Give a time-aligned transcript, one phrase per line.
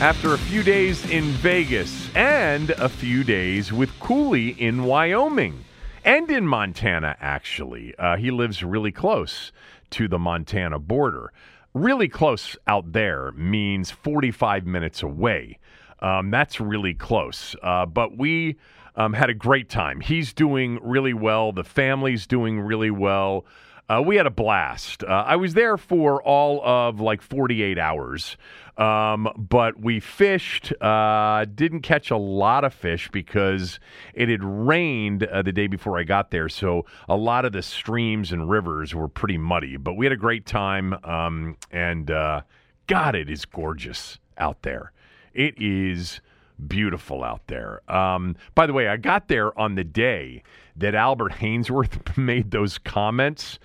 [0.00, 5.64] after a few days in Vegas and a few days with Cooley in Wyoming
[6.04, 7.94] and in Montana, actually.
[7.98, 9.52] Uh, he lives really close
[9.90, 11.32] to the Montana border.
[11.72, 15.58] Really close out there means 45 minutes away.
[16.00, 17.56] Um, that's really close.
[17.62, 18.56] Uh, but we
[18.96, 20.00] um, had a great time.
[20.00, 21.52] He's doing really well.
[21.52, 23.46] The family's doing really well.
[23.88, 25.04] Uh, we had a blast.
[25.04, 28.36] Uh, I was there for all of like 48 hours,
[28.76, 30.72] um, but we fished.
[30.80, 33.78] Uh, didn't catch a lot of fish because
[34.12, 37.62] it had rained uh, the day before I got there, so a lot of the
[37.62, 39.76] streams and rivers were pretty muddy.
[39.76, 42.40] But we had a great time, um, and uh,
[42.88, 44.90] God, it is gorgeous out there.
[45.32, 46.20] It is
[46.66, 47.88] beautiful out there.
[47.90, 50.42] Um, by the way, I got there on the day
[50.76, 53.58] that Albert Haynesworth made those comments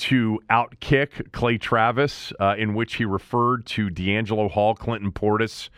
[0.00, 5.68] to outkick Clay Travis, uh, in which he referred to D'Angelo Hall, Clinton Portis,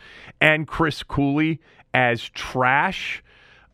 [0.40, 1.60] and Chris Cooley
[1.92, 3.22] as trash.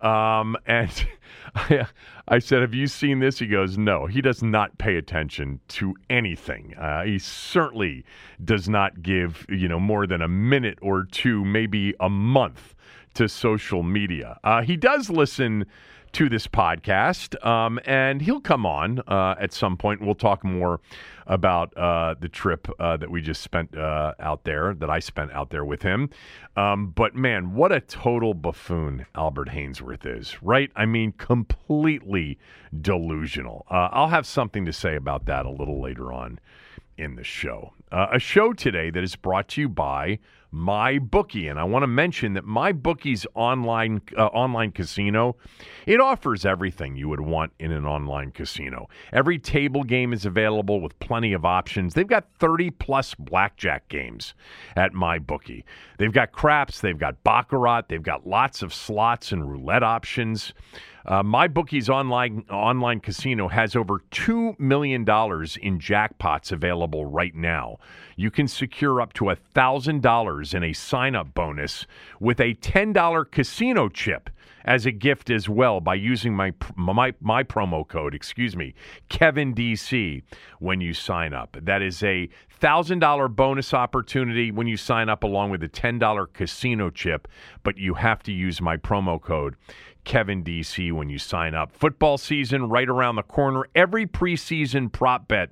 [0.00, 1.06] Um, and
[1.54, 1.86] I,
[2.28, 3.38] I, said, Have you seen this?
[3.38, 6.74] He goes, No, he does not pay attention to anything.
[6.78, 8.04] Uh, he certainly
[8.42, 12.74] does not give, you know, more than a minute or two, maybe a month
[13.14, 14.38] to social media.
[14.44, 15.66] Uh, he does listen
[16.12, 20.00] to this podcast, um, and he'll come on uh, at some point.
[20.00, 20.80] We'll talk more
[21.26, 25.32] about uh, the trip uh, that we just spent uh, out there, that I spent
[25.32, 26.10] out there with him.
[26.56, 30.70] Um, but man, what a total buffoon Albert Haynesworth is, right?
[30.74, 32.38] I mean, completely
[32.80, 33.66] delusional.
[33.70, 36.40] Uh, I'll have something to say about that a little later on
[36.96, 37.72] in the show.
[37.92, 40.18] Uh, a show today that is brought to you by
[40.54, 41.50] MyBookie.
[41.50, 45.36] And i want to mention that MyBookie's online uh, online casino
[45.86, 48.88] it offers everything you would want in an online casino.
[49.12, 51.94] Every table game is available with plenty of options.
[51.94, 54.34] They've got 30 plus blackjack games
[54.76, 55.64] at MyBookie.
[55.98, 60.52] They've got craps they've got baccarat they've got lots of slots and roulette options
[61.06, 67.78] uh, MyBookie's online online casino has over two million dollars in jackpots available right now.
[68.16, 71.86] You can secure up to thousand dollars in a sign-up bonus
[72.20, 74.30] with a ten dollar casino chip
[74.64, 78.14] as a gift as well by using my my my promo code.
[78.14, 78.74] Excuse me,
[79.08, 80.22] Kevin DC
[80.58, 81.56] when you sign up.
[81.62, 85.98] That is a thousand dollar bonus opportunity when you sign up, along with a ten
[85.98, 87.28] dollar casino chip.
[87.62, 89.56] But you have to use my promo code.
[90.08, 91.70] Kevin DC when you sign up.
[91.70, 93.66] Football season right around the corner.
[93.74, 95.50] Every preseason prop bet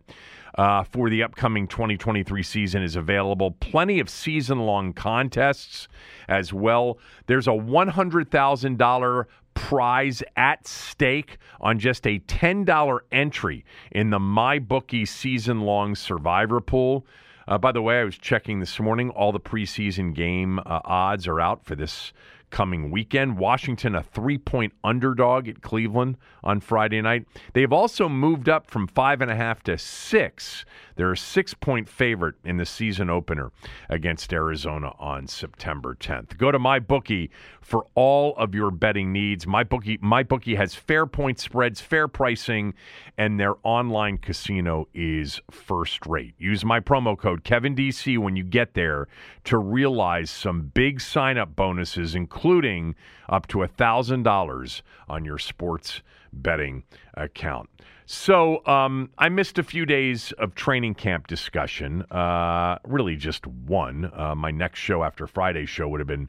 [0.56, 3.50] uh, for the upcoming 2023 season is available.
[3.50, 5.88] Plenty of season long contests
[6.26, 6.98] as well.
[7.26, 13.62] There's a $100,000 prize at stake on just a $10 entry
[13.92, 17.06] in the MyBookie season long survivor pool.
[17.46, 19.10] Uh, by the way, I was checking this morning.
[19.10, 22.12] All the preseason game uh, odds are out for this
[22.50, 23.38] coming weekend.
[23.38, 26.16] Washington, a three point underdog at Cleveland
[26.46, 27.26] on Friday night.
[27.52, 30.64] They've also moved up from five and a half to six.
[30.94, 33.50] They're a six point favorite in the season opener
[33.90, 36.38] against Arizona on September 10th.
[36.38, 39.44] Go to MyBookie for all of your betting needs.
[39.44, 42.74] MyBookie, MyBookie has fair point spreads, fair pricing,
[43.18, 46.34] and their online casino is first rate.
[46.38, 49.08] Use my promo code KevinDC when you get there
[49.44, 52.94] to realize some big sign up bonuses, including
[53.28, 56.02] up to $1,000 on your sports
[56.42, 56.84] betting
[57.14, 57.68] account.
[58.06, 62.02] So um, I missed a few days of training camp discussion.
[62.02, 64.10] Uh, really, just one.
[64.14, 66.28] Uh, my next show after Friday's show would have been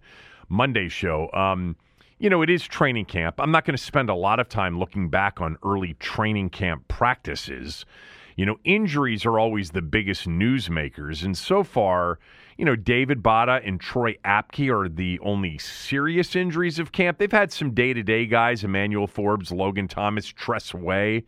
[0.50, 1.32] Monday's show.
[1.34, 1.76] Um,
[2.20, 3.36] you know, it is training camp.
[3.38, 6.88] I'm not going to spend a lot of time looking back on early training camp
[6.88, 7.86] practices.
[8.38, 12.20] You know, injuries are always the biggest newsmakers, and so far,
[12.56, 17.18] you know, David Bada and Troy Apke are the only serious injuries of camp.
[17.18, 21.26] They've had some day to day guys, Emmanuel Forbes, Logan Thomas, Tress Way.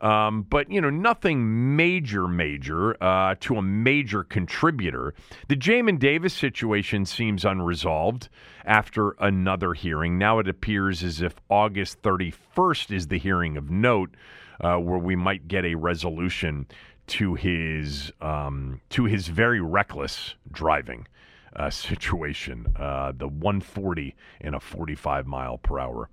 [0.00, 5.14] Um, but you know nothing major, major uh, to a major contributor.
[5.48, 8.28] The Jamin Davis situation seems unresolved
[8.64, 10.16] after another hearing.
[10.16, 14.14] Now it appears as if August 31st is the hearing of note,
[14.60, 16.66] uh, where we might get a resolution
[17.08, 21.06] to his um, to his very reckless driving.
[21.56, 26.08] Uh, situation, uh, the 140 in a 45 mile per hour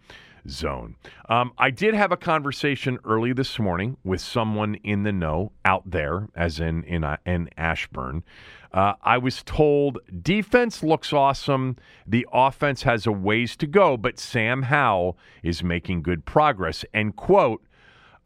[0.50, 0.96] zone.
[1.30, 5.90] Um, I did have a conversation early this morning with someone in the know out
[5.90, 8.24] there, as in in, uh, in Ashburn.
[8.74, 11.78] Uh, I was told defense looks awesome.
[12.06, 16.84] The offense has a ways to go, but Sam Howell is making good progress.
[16.94, 17.64] And quote,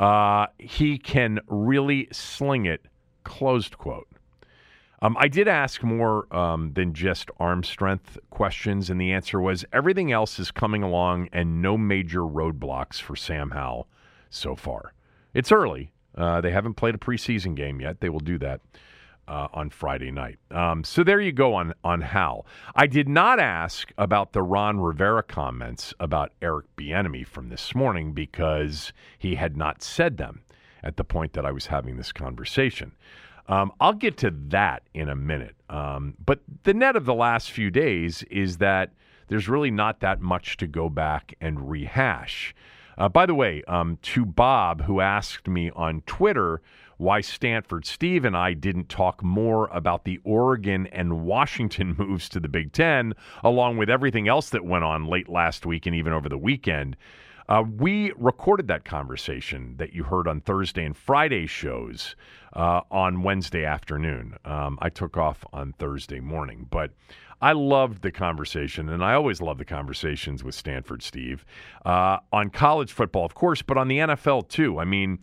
[0.02, 2.82] uh, he can really sling it.
[3.24, 4.08] Closed quote.
[5.04, 9.64] Um, I did ask more um, than just arm strength questions, and the answer was
[9.72, 13.88] everything else is coming along and no major roadblocks for Sam Howell
[14.32, 14.94] so far.
[15.36, 15.92] It's early.
[16.16, 18.00] Uh, they haven't played a preseason game yet.
[18.02, 18.62] They will do that
[19.28, 20.38] uh, on Friday night.
[20.50, 22.46] Um, so there you go on on Howell.
[22.76, 28.14] I did not ask about the Ron Rivera comments about Eric Bieniemy from this morning
[28.14, 30.42] because he had not said them
[30.84, 32.94] at the point that I was having this conversation.
[33.48, 35.56] Um, I'll get to that in a minute.
[35.70, 38.92] Um, but the net of the last few days is that
[39.28, 42.54] there's really not that much to go back and rehash.
[42.98, 46.62] Uh, by the way, um, to Bob, who asked me on Twitter
[47.02, 52.40] why Stanford Steve and I didn't talk more about the Oregon and Washington moves to
[52.40, 56.14] the Big Ten, along with everything else that went on late last week and even
[56.14, 56.96] over the weekend.
[57.50, 62.16] Uh, we recorded that conversation that you heard on Thursday and Friday shows
[62.54, 64.38] uh, on Wednesday afternoon.
[64.46, 66.92] Um, I took off on Thursday morning, but
[67.42, 71.46] I loved the conversation, and I always love the conversations with Stanford Steve
[71.84, 74.80] uh, on college football, of course, but on the NFL too.
[74.80, 75.18] I mean,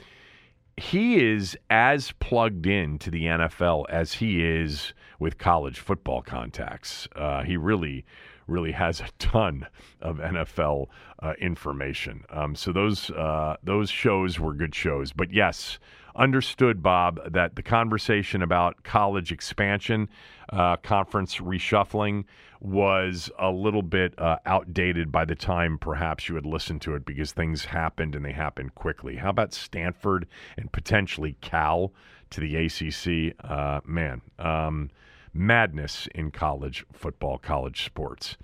[0.79, 7.09] he is as plugged in to the NFL as he is with college football contacts.
[7.15, 8.05] Uh, he really
[8.47, 9.67] really has a ton
[10.01, 10.87] of NFL
[11.23, 12.25] uh, information.
[12.31, 15.13] Um, so those uh, those shows were good shows.
[15.13, 15.79] But yes,
[16.19, 20.09] understood, Bob, that the conversation about college expansion,
[20.51, 22.25] uh, conference reshuffling,
[22.61, 27.07] was a little bit uh, outdated by the time perhaps you had listened to it
[27.07, 29.17] because things happened and they happened quickly.
[29.17, 30.27] How about Stanford
[30.57, 31.93] and potentially Cal
[32.31, 33.37] to the ACC?
[33.49, 34.21] Uh, man.
[34.39, 34.91] Um,
[35.33, 38.37] madness in college football, college sports.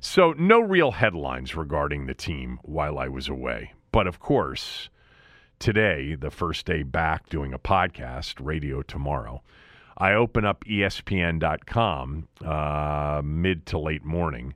[0.00, 3.74] So, no real headlines regarding the team while I was away.
[3.90, 4.90] But of course,
[5.58, 9.42] today, the first day back doing a podcast, radio tomorrow,
[9.96, 14.54] I open up ESPN.com uh, mid to late morning,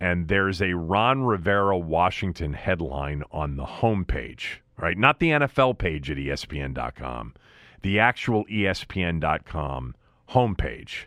[0.00, 4.98] and there's a Ron Rivera Washington headline on the homepage, right?
[4.98, 7.34] Not the NFL page at ESPN.com,
[7.82, 9.94] the actual ESPN.com
[10.30, 11.06] homepage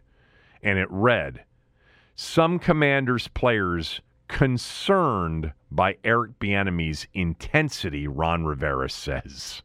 [0.61, 1.43] and it read
[2.15, 9.61] Some commanders' players concerned by Eric Bieniemy's intensity, Ron Rivera says.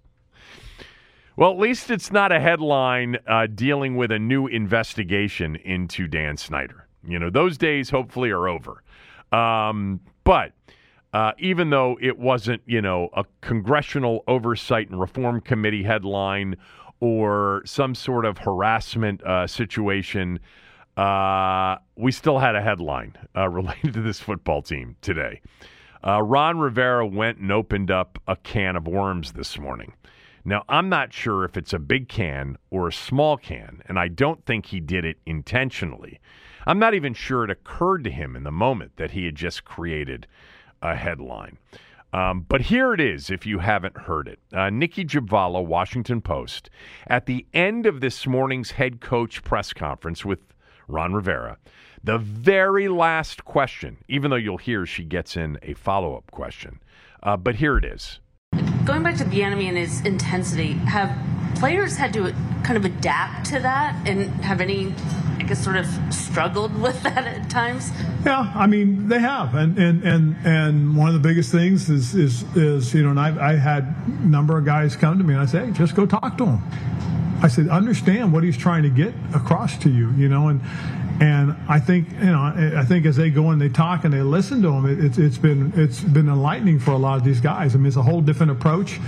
[1.36, 6.36] Well, at least it's not a headline uh, dealing with a new investigation into Dan
[6.36, 6.86] Snyder.
[7.06, 8.82] You know, those days hopefully are over.
[9.32, 10.52] Um, but
[11.12, 16.56] uh, even though it wasn't, you know, a congressional oversight and reform committee headline
[17.00, 20.38] or some sort of harassment uh, situation
[20.96, 25.40] uh, we still had a headline uh, related to this football team today.
[26.04, 29.92] Uh, Ron Rivera went and opened up a can of worms this morning.
[30.44, 34.08] Now, I'm not sure if it's a big can or a small can, and I
[34.08, 36.20] don't think he did it intentionally.
[36.66, 39.64] I'm not even sure it occurred to him in the moment that he had just
[39.64, 40.26] created
[40.80, 41.58] a headline.
[42.12, 44.38] Um, but here it is if you haven't heard it.
[44.52, 46.68] Uh, Nicki Jhabvala, Washington Post,
[47.06, 50.40] at the end of this morning's head coach press conference with
[50.88, 51.58] Ron Rivera.
[52.04, 56.80] The very last question, even though you'll hear she gets in a follow up question,
[57.22, 58.18] uh, but here it is.
[58.84, 61.16] Going back to Bieniemy and his intensity, have
[61.54, 62.34] players had to
[62.64, 64.92] kind of adapt to that and have any
[65.38, 67.90] I guess sort of struggled with that at times?
[68.24, 72.14] Yeah, I mean they have, and and and and one of the biggest things is
[72.14, 75.34] is is you know, and I I had a number of guys come to me
[75.34, 76.62] and I say, hey, just go talk to him.
[77.42, 80.60] I said, understand what he's trying to get across to you, you know, and
[81.20, 82.40] and I think you know
[82.76, 85.18] I think as they go and they talk and they listen to him, it, it's
[85.18, 87.74] it's been it's been enlightening for a lot of these guys.
[87.74, 88.98] I mean, it's a whole different approach.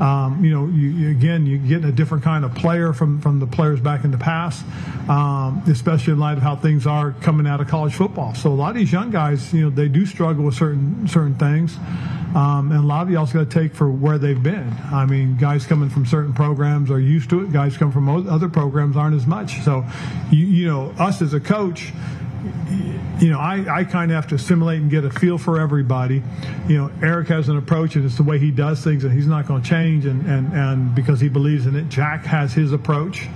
[0.00, 3.46] Um, you know, you, you, again, you a different kind of player from from the
[3.46, 4.64] players back in the past,
[5.08, 8.34] um, especially in light of how things are coming out of college football.
[8.34, 11.34] So a lot of these young guys, you know, they do struggle with certain certain
[11.34, 11.76] things.
[12.34, 14.72] Um, and a lot of you also got to take for where they've been.
[14.92, 17.52] I mean, guys coming from certain programs are used to it.
[17.52, 19.62] Guys come from other programs aren't as much.
[19.62, 19.84] So,
[20.30, 21.92] you, you know, us as a coach,
[23.20, 26.22] you know, I, I kind of have to assimilate and get a feel for everybody.
[26.68, 29.26] You know, Eric has an approach and it's the way he does things and he's
[29.26, 31.88] not going to change and, and, and because he believes in it.
[31.88, 33.26] Jack has his approach.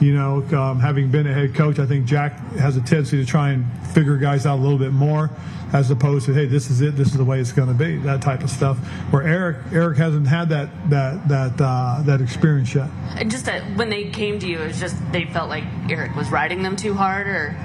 [0.00, 3.26] You know, um, having been a head coach, I think Jack has a tendency to
[3.26, 5.30] try and figure guys out a little bit more
[5.72, 7.96] as opposed to hey this is it this is the way it's going to be
[7.98, 8.78] that type of stuff
[9.10, 13.62] where eric eric hasn't had that that that uh, that experience yet and just that
[13.76, 16.76] when they came to you it was just they felt like eric was riding them
[16.76, 17.56] too hard or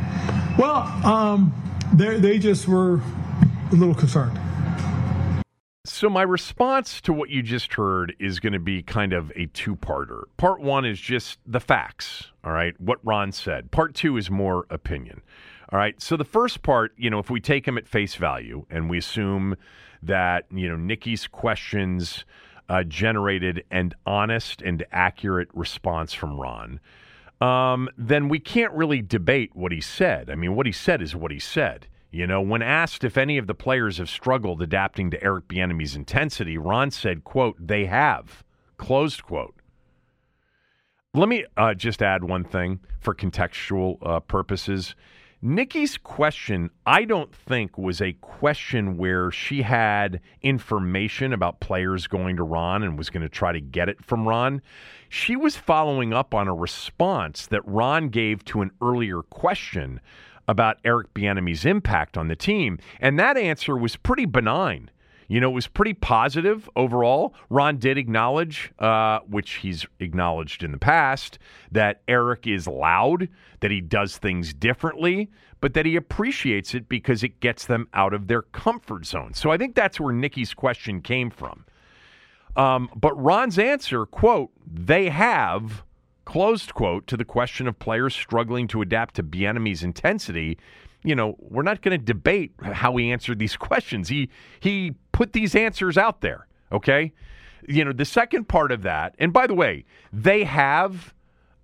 [0.58, 1.54] well um
[1.94, 3.02] they they just were
[3.72, 4.40] a little concerned
[5.84, 9.48] so, my response to what you just heard is going to be kind of a
[9.48, 10.24] two parter.
[10.38, 13.72] Part one is just the facts, all right, what Ron said.
[13.72, 15.22] Part two is more opinion.
[15.72, 16.00] All right.
[16.02, 18.98] So the first part, you know, if we take him at face value and we
[18.98, 19.56] assume
[20.04, 22.26] that, you know, Nikki's questions
[22.68, 26.80] uh, generated an honest and accurate response from Ron,
[27.40, 30.30] um, then we can't really debate what he said.
[30.30, 31.88] I mean, what he said is what he said.
[32.12, 35.96] You know, when asked if any of the players have struggled adapting to Eric Bieniemy's
[35.96, 38.44] intensity, Ron said, "quote They have."
[38.76, 39.56] Closed quote.
[41.14, 44.96] Let me uh, just add one thing for contextual uh, purposes.
[45.44, 52.36] Nikki's question, I don't think, was a question where she had information about players going
[52.36, 54.62] to Ron and was going to try to get it from Ron.
[55.10, 60.00] She was following up on a response that Ron gave to an earlier question
[60.48, 64.91] about Eric Bieniemy's impact on the team, and that answer was pretty benign.
[65.32, 67.34] You know, it was pretty positive overall.
[67.50, 71.40] Ron did acknowledge, uh, which he's acknowledged in the past,
[71.72, 73.30] that Eric is loud,
[73.62, 78.14] that he does things differently, but that he appreciates it because it gets them out
[78.14, 79.34] of their comfort zone.
[79.34, 81.64] So I think that's where Nikki's question came from.
[82.58, 85.86] Um, but Ron's answer, quote, they have,
[86.26, 90.58] closed quote, to the question of players struggling to adapt to Bieniemy's intensity
[91.04, 94.10] you know, we're not going to debate how he answered these questions.
[94.10, 94.30] He
[94.60, 97.14] he put these answers out there, okay?
[97.68, 101.14] You know, the second part of that, and by the way, they have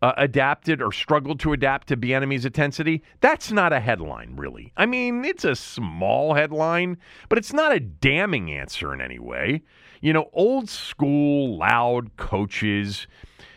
[0.02, 3.02] uh, adapted or struggled to adapt to Bieniemy's intensity.
[3.20, 4.72] That's not a headline, really.
[4.78, 6.98] I mean, it's a small headline,
[7.30, 9.64] but it's not a damning answer in any way.
[10.02, 13.08] You know, old school, loud coaches,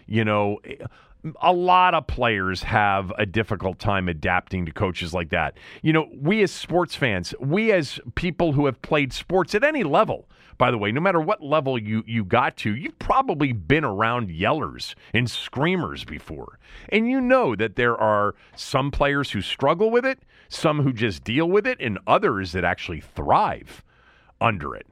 [0.06, 0.58] you know,
[1.40, 5.56] a lot of players have a difficult time adapting to coaches like that.
[5.82, 9.84] You know, we as sports fans, we as people who have played sports at any
[9.84, 13.84] level, by the way, no matter what level you, you got to, you've probably been
[13.84, 16.58] around yellers and screamers before.
[16.90, 20.18] And you know that there are some players who struggle with it,
[20.50, 23.82] some who just deal with it, and others that actually thrive
[24.40, 24.86] under it.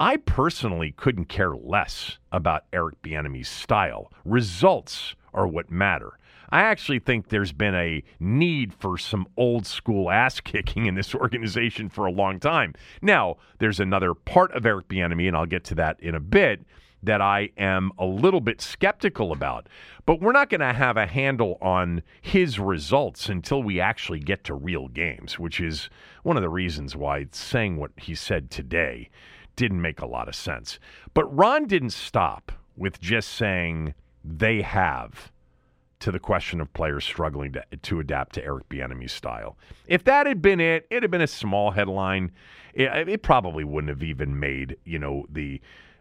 [0.00, 4.10] I personally couldn't care less about Eric Bieniemy's style.
[4.24, 6.18] Results are what matter.
[6.50, 11.14] I actually think there's been a need for some old school ass kicking in this
[11.14, 12.74] organization for a long time.
[13.02, 16.62] Now, there's another part of Eric Bieniemy, and I'll get to that in a bit,
[17.04, 19.68] that I am a little bit skeptical about.
[20.06, 24.42] But we're not going to have a handle on his results until we actually get
[24.44, 25.88] to real games, which is
[26.24, 29.10] one of the reasons why saying what he said today
[29.56, 30.78] didn't make a lot of sense.
[31.12, 33.94] But Ron didn't stop with just saying
[34.24, 35.32] they have
[36.00, 39.56] to the question of players struggling to, to adapt to Eric Bieniemy's style.
[39.86, 42.32] If that had been it, it'd have been a small headline.
[42.74, 45.60] It, it, probably wouldn't have even made you know the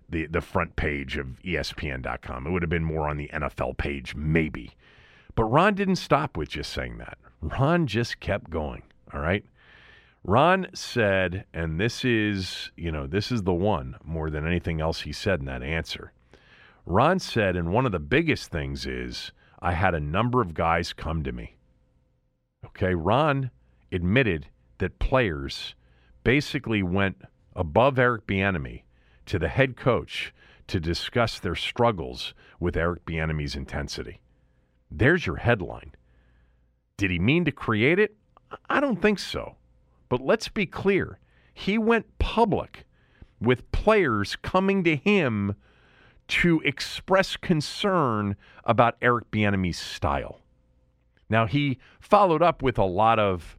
[0.09, 2.47] the the front page of ESPN.com.
[2.47, 4.71] It would have been more on the NFL page, maybe.
[5.35, 7.17] But Ron didn't stop with just saying that.
[7.41, 8.83] Ron just kept going.
[9.13, 9.45] All right.
[10.25, 15.01] Ron said, and this is, you know, this is the one more than anything else
[15.01, 16.13] he said in that answer.
[16.85, 20.93] Ron said, and one of the biggest things is I had a number of guys
[20.93, 21.55] come to me.
[22.65, 23.51] Okay, Ron
[23.91, 25.75] admitted that players
[26.23, 27.21] basically went
[27.55, 28.83] above Eric Bieniemy
[29.25, 30.33] to the head coach
[30.67, 34.21] to discuss their struggles with Eric Bieniemy's intensity.
[34.89, 35.91] There's your headline.
[36.95, 38.15] Did he mean to create it?
[38.69, 39.55] I don't think so.
[40.13, 41.17] But let's be clear.
[41.55, 42.85] He went public
[43.41, 45.55] with players coming to him
[46.27, 50.39] to express concern about Eric Bieniemy's style.
[51.31, 53.57] Now he followed up with a lot of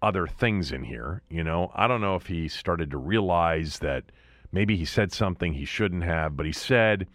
[0.00, 1.72] other things in here, you know.
[1.74, 4.04] I don't know if he started to realize that
[4.52, 7.08] maybe he said something he shouldn't have, but he said,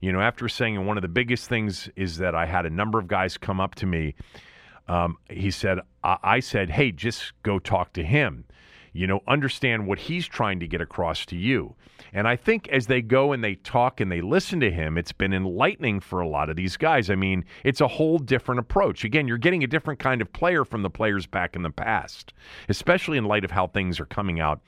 [0.00, 3.00] you know, after saying one of the biggest things is that I had a number
[3.00, 4.14] of guys come up to me
[4.88, 8.44] um, he said, I-, I said, hey, just go talk to him.
[8.92, 11.74] You know, understand what he's trying to get across to you.
[12.14, 15.12] And I think as they go and they talk and they listen to him, it's
[15.12, 17.10] been enlightening for a lot of these guys.
[17.10, 19.04] I mean, it's a whole different approach.
[19.04, 22.32] Again, you're getting a different kind of player from the players back in the past,
[22.70, 24.62] especially in light of how things are coming out.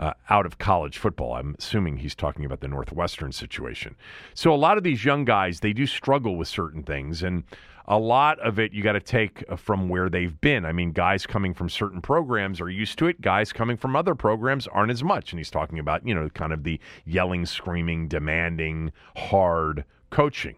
[0.00, 1.34] Uh, out of college football.
[1.34, 3.96] I'm assuming he's talking about the Northwestern situation.
[4.32, 7.44] So a lot of these young guys, they do struggle with certain things, and
[7.86, 10.64] a lot of it you got to take uh, from where they've been.
[10.64, 13.20] I mean, guys coming from certain programs are used to it.
[13.20, 15.32] Guys coming from other programs aren't as much.
[15.32, 20.56] And he's talking about, you know, kind of the yelling, screaming, demanding, hard coaching.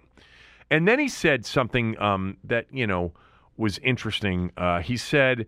[0.71, 3.13] And then he said something um, that, you know,
[3.57, 4.53] was interesting.
[4.57, 5.47] Uh, he said,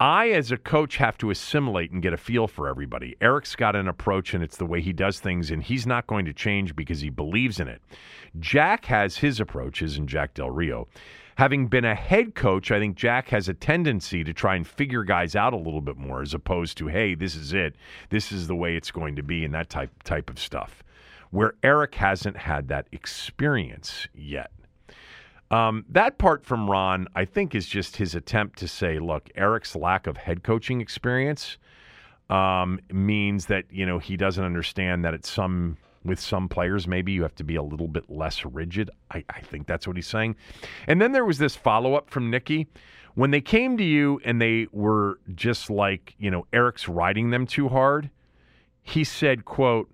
[0.00, 3.16] I, as a coach, have to assimilate and get a feel for everybody.
[3.20, 6.24] Eric's got an approach, and it's the way he does things, and he's not going
[6.26, 7.82] to change because he believes in it.
[8.38, 10.86] Jack has his approaches, and Jack Del Rio.
[11.36, 15.02] Having been a head coach, I think Jack has a tendency to try and figure
[15.02, 17.74] guys out a little bit more, as opposed to, "Hey, this is it,
[18.10, 20.84] this is the way it's going to be," and that type type of stuff.
[21.30, 24.52] Where Eric hasn't had that experience yet.
[25.50, 29.74] Um, that part from Ron, I think, is just his attempt to say, look, Eric's
[29.74, 31.56] lack of head coaching experience
[32.30, 37.12] um, means that you know he doesn't understand that it's some with some players maybe
[37.12, 38.90] you have to be a little bit less rigid.
[39.10, 40.36] I, I think that's what he's saying.
[40.86, 42.68] And then there was this follow up from Nikki
[43.14, 47.46] when they came to you and they were just like you know Eric's riding them
[47.46, 48.10] too hard.
[48.82, 49.90] He said, "quote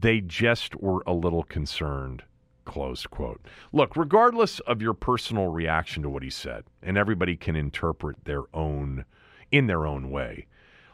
[0.00, 2.22] They just were a little concerned."
[2.68, 3.40] Close quote.
[3.72, 8.42] Look, regardless of your personal reaction to what he said, and everybody can interpret their
[8.52, 9.06] own
[9.50, 10.46] in their own way,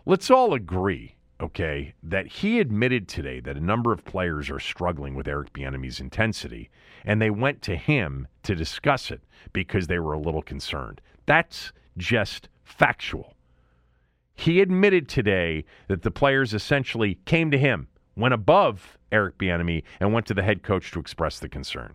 [0.07, 5.17] let's all agree, okay, that he admitted today that a number of players are struggling
[5.17, 6.71] with Eric Bieniemy's intensity,
[7.05, 11.01] and they went to him to discuss it because they were a little concerned.
[11.27, 13.35] That's just factual.
[14.37, 20.12] He admitted today that the players essentially came to him went above Eric Bieniemy and
[20.12, 21.94] went to the head coach to express the concern.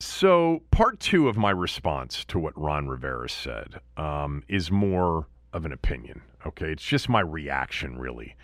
[0.00, 5.64] So, part two of my response to what Ron Rivera said um, is more of
[5.64, 6.22] an opinion.
[6.46, 8.36] Okay, it's just my reaction really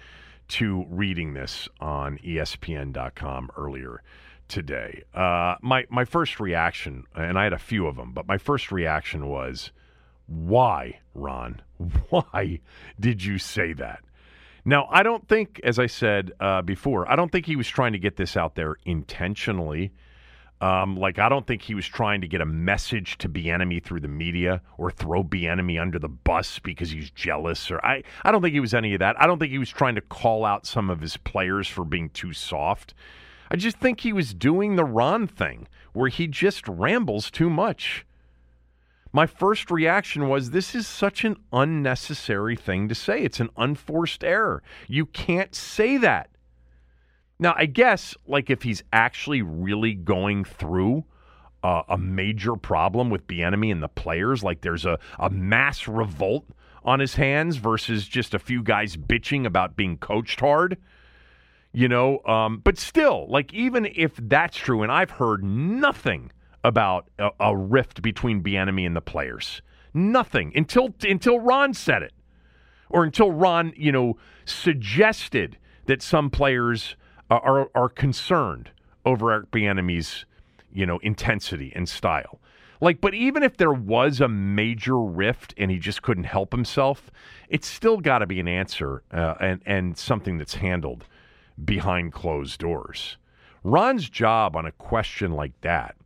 [0.48, 4.02] to reading this on ESPN.com earlier
[4.48, 5.04] today.
[5.14, 8.72] Uh, my my first reaction, and I had a few of them, but my first
[8.72, 9.70] reaction was,
[10.26, 11.62] "Why, Ron?
[12.11, 12.61] Why
[12.98, 14.00] did you say that?"
[14.64, 17.92] Now, I don't think, as I said uh, before, I don't think he was trying
[17.92, 19.92] to get this out there intentionally.
[20.61, 24.00] Um, like, I don't think he was trying to get a message to Bieniemy through
[24.00, 27.70] the media or throw Bieniemy under the bus because he's jealous.
[27.70, 29.20] Or I, I don't think he was any of that.
[29.20, 32.09] I don't think he was trying to call out some of his players for being
[32.09, 32.94] too soft.
[33.50, 38.07] I just think he was doing the Ron thing where he just rambles too much
[39.14, 43.22] my first reaction was this is such an unnecessary thing to say.
[43.22, 44.61] It's an unforced error.
[44.88, 46.31] You can't say that.
[47.38, 51.05] Now, I guess, like, if he's actually really going through
[51.62, 56.46] uh, a major problem with Bieniemy and the players, like there's a, a mass revolt
[56.85, 60.77] on his hands versus just a few guys bitching about being coached hard,
[61.72, 66.33] you know, um, but still, like, even if that's true, and I've heard nothing
[66.64, 69.62] about a, a rift between Bieniemy and the players.
[69.92, 72.12] Nothing until until Ron said it,
[72.88, 76.96] or until Ron, you know, suggested that some players
[77.31, 78.70] are are concerned
[79.05, 79.50] over Eric
[80.72, 82.40] you know, intensity and style.
[82.81, 87.11] Like, but even if there was a major rift and he just couldn't help himself,
[87.48, 91.07] it's still got to be an answer uh, and and something that's handled
[91.64, 93.16] behind closed doors.
[93.62, 95.96] Ron's job on a question like that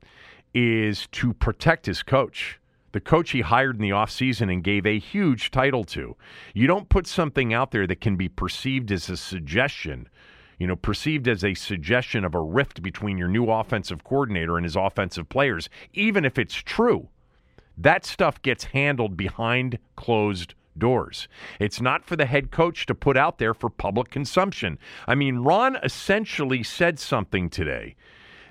[0.54, 2.58] is to protect his coach.
[2.92, 6.16] The coach he hired in the offseason and gave a huge title to.
[6.54, 10.08] You don't put something out there that can be perceived as a suggestion,
[10.58, 14.64] you know, perceived as a suggestion of a rift between your new offensive coordinator and
[14.64, 17.08] his offensive players, even if it's true.
[17.76, 21.28] That stuff gets handled behind closed doors.
[21.60, 24.78] It's not for the head coach to put out there for public consumption.
[25.06, 27.96] I mean, Ron essentially said something today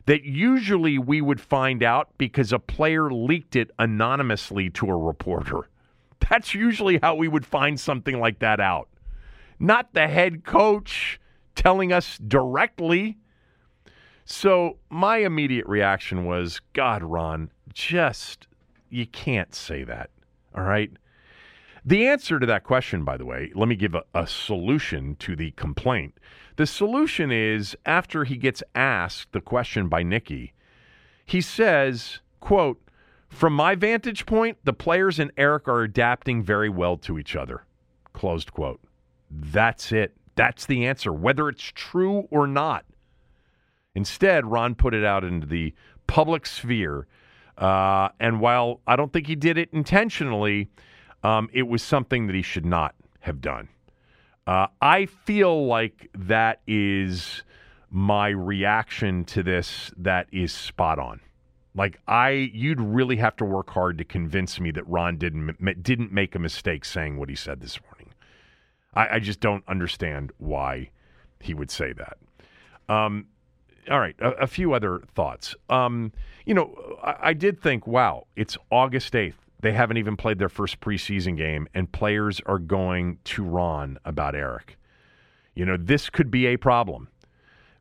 [0.08, 5.70] that usually we would find out because a player leaked it anonymously to a reporter.
[6.30, 8.90] That's usually how we would find something like that out.
[9.60, 11.20] Not the head coach
[11.56, 13.18] telling us directly.
[14.24, 18.48] So my immediate reaction was, God, Ron, just,
[18.90, 20.10] you can't say that.
[20.56, 20.92] All right.
[21.86, 25.36] The answer to that question, by the way, let me give a, a, solution to
[25.36, 26.18] the complaint.
[26.58, 30.54] The solution is after he gets asked the question by Nikki,
[31.24, 32.82] he says, quote,
[33.30, 37.66] from my vantage point, the players and Eric are adapting very well to each other.
[38.14, 38.82] Closed quote.
[39.30, 40.16] That's it.
[40.36, 42.86] That's the answer, whether it's true or not.
[43.94, 45.74] Instead, Ron put it out into the
[46.08, 47.06] public sphere.
[47.58, 50.70] Uh, and while I don't think he did it intentionally,
[51.24, 53.70] um, it was something that he should not have done.
[54.48, 57.44] Uh, I feel like that is
[57.92, 61.20] my reaction to this that is spot on.
[61.76, 66.14] Like I, you'd really have to work hard to convince me that Ron didn't didn't
[66.14, 68.14] make a mistake saying what he said this morning.
[68.94, 70.92] I, I just don't understand why
[71.42, 72.18] he would say that.
[72.92, 73.28] Um,
[73.92, 75.56] all right, a, a, few other thoughts.
[75.70, 76.14] Um,
[76.46, 79.34] you know, I, I did think, wow, it's August 8th.
[79.62, 84.36] They haven't even played their first preseason game, and players are going to Ron about
[84.36, 84.78] Eric.
[85.56, 87.10] You know, this could be a problem.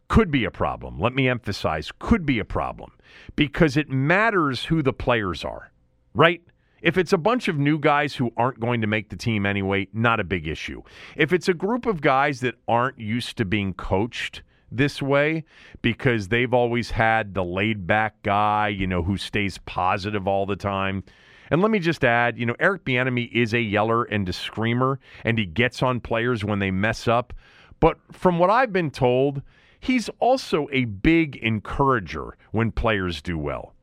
[0.08, 0.98] Could be a problem.
[0.98, 2.92] Let me emphasize could be a problem
[3.34, 5.70] because it matters who the players are,
[6.14, 6.42] right?
[6.80, 9.88] If it's a bunch of new guys who aren't going to make the team anyway,
[9.92, 10.82] not a big issue.
[11.16, 15.44] If it's a group of guys that aren't used to being coached, this way
[15.82, 20.56] because they've always had the laid back guy, you know, who stays positive all the
[20.56, 21.04] time.
[21.50, 24.98] And let me just add, you know, Eric Bieniemy is a yeller and a screamer,
[25.24, 27.32] and he gets on players when they mess up.
[27.80, 29.42] But from what I've been told,
[29.80, 33.74] he's also a big encourager when players do well.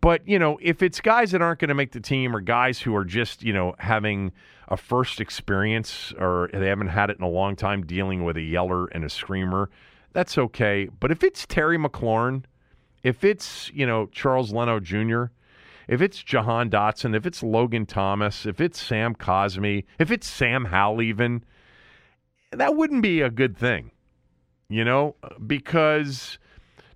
[0.00, 2.80] But, you know, if it's guys that aren't going to make the team or guys
[2.80, 4.32] who are just, you know, having
[4.68, 8.42] a first experience or they haven't had it in a long time dealing with a
[8.42, 9.70] yeller and a screamer,
[10.12, 10.88] that's okay.
[11.00, 12.44] But if it's Terry McLaurin,
[13.02, 15.26] if it's, you know, Charles Leno Jr.,
[15.88, 20.66] if it's Jahan Dotson, if it's Logan Thomas, if it's Sam Cosmi, if it's Sam
[20.66, 21.44] Howell, even,
[22.52, 23.90] that wouldn't be a good thing,
[24.68, 25.16] you know,
[25.46, 26.38] because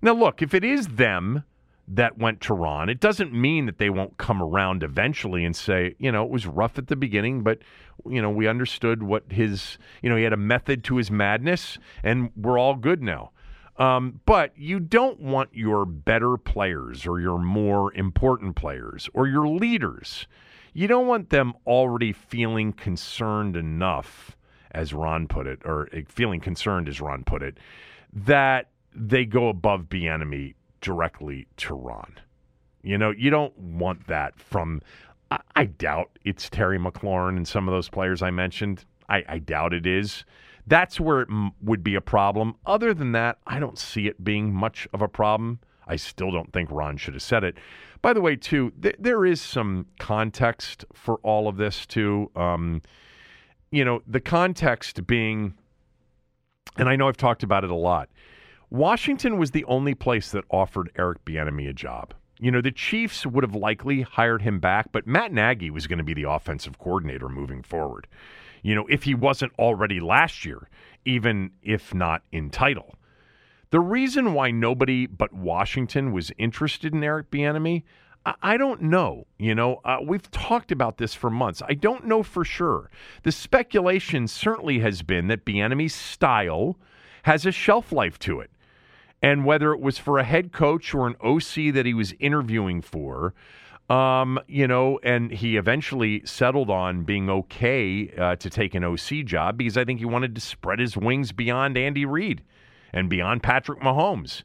[0.01, 1.43] now look, if it is them
[1.91, 2.87] that went to Ron.
[2.87, 6.45] It doesn't mean that they won't come around eventually and say, you know, it was
[6.45, 7.59] rough at the beginning, but
[8.07, 11.79] you know, we understood what his, you know, he had a method to his madness,
[12.03, 13.31] and we're all good now.
[13.79, 19.47] Um, but you don't want your better players or your more important players or your
[19.47, 20.27] leaders.
[20.73, 24.35] You don't want them already feeling concerned enough,
[24.71, 27.57] as Ron put it, or eh, feeling concerned, as Ron put it,
[28.13, 32.19] that they go above Bieniemy directly to Ron.
[32.83, 34.81] You know, you don't want that from.
[35.31, 38.83] I, I doubt it's Terry McLaurin and some of those players I mentioned.
[39.07, 40.25] I, I doubt it is.
[40.69, 42.55] That's where it m- would be a problem.
[42.65, 45.59] Other than that, I don't see it being much of a problem.
[45.87, 47.57] I still don't think Ron should have said it.
[48.03, 52.29] By the way, too, th- there is some context for all of this, too.
[52.35, 52.83] Um,
[53.71, 55.55] you know, the context being,
[56.77, 58.09] and I know I've talked about it a lot.
[58.69, 62.13] Washington was the only place that offered Eric Bieniemy a job.
[62.39, 65.97] You know, the Chiefs would have likely hired him back, but Matt Nagy was going
[65.97, 68.07] to be the offensive coordinator moving forward.
[68.61, 70.69] You know, if he wasn't already last year,
[71.05, 72.95] even if not in title.
[73.71, 77.83] The reason why nobody but Washington was interested in Eric Bieniemy,
[78.41, 79.27] I don't know.
[79.37, 81.61] You know, uh, we've talked about this for months.
[81.67, 82.89] I don't know for sure.
[83.23, 86.77] The speculation certainly has been that Bieniemy's style
[87.23, 88.51] has a shelf life to it
[89.21, 92.81] and whether it was for a head coach or an OC that he was interviewing
[92.81, 93.33] for.
[93.89, 99.25] Um, you know, and he eventually settled on being okay uh, to take an OC
[99.25, 102.43] job because I think he wanted to spread his wings beyond Andy Reid
[102.93, 104.43] and beyond Patrick Mahomes.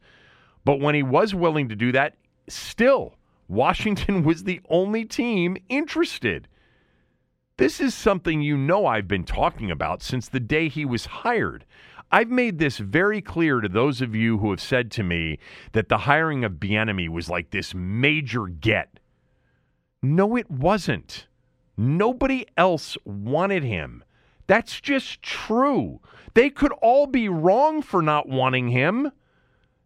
[0.64, 2.16] But when he was willing to do that,
[2.48, 3.16] still,
[3.48, 6.48] Washington was the only team interested.
[7.56, 11.64] This is something you know I've been talking about since the day he was hired.
[12.10, 15.38] I've made this very clear to those of you who have said to me
[15.72, 19.00] that the hiring of Bieniemy was like this major get.
[20.04, 21.26] No, it wasn't.
[21.76, 24.04] Nobody else wanted him.
[24.46, 26.00] That's just true.
[26.34, 29.10] They could all be wrong for not wanting him.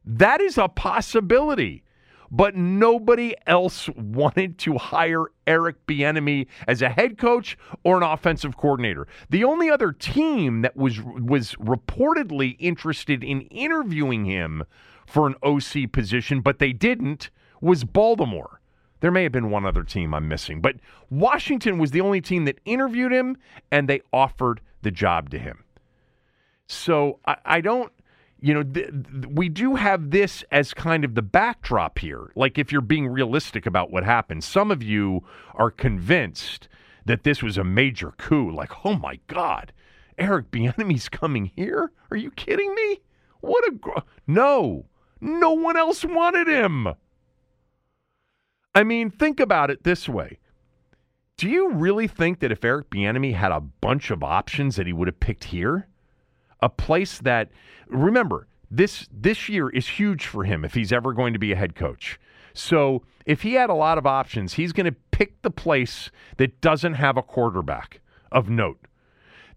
[0.05, 1.85] That is a possibility
[2.31, 8.57] but nobody else wanted to hire Eric Bieniemy as a head coach or an offensive
[8.57, 9.07] coordinator.
[9.31, 14.65] The only other team that was was reportedly interested in interviewing him
[15.07, 17.31] for an OC position, but they didn't,
[17.63, 18.61] was Baltimore.
[19.01, 20.77] There may have been one other team I'm missing, but
[21.11, 23.37] Washington was the only team that interviewed him
[23.71, 25.65] and they offered the job to him.
[26.67, 27.93] So I, I don't,
[28.41, 32.31] you know, th- th- we do have this as kind of the backdrop here.
[32.35, 36.69] Like if you're being realistic about what happened, some of you are convinced
[37.05, 38.51] that this was a major coup.
[38.51, 39.73] Like, oh my God,
[40.19, 41.93] Eric Bieniemy's coming here?
[42.11, 43.01] Are you kidding me?
[43.41, 44.87] What a gr- no,
[45.21, 46.89] no one else wanted him.
[48.79, 50.39] I mean, think about it this way.
[51.37, 54.93] Do you really think that if Eric Bieniemy had a bunch of options that he
[54.93, 55.89] would have picked here?
[56.63, 57.51] A place that
[57.89, 61.57] remember, this this year is huge for him if he's ever going to be a
[61.57, 62.21] head coach.
[62.55, 66.61] So, if he had a lot of options, he's going to pick the place that
[66.61, 68.79] doesn't have a quarterback of note.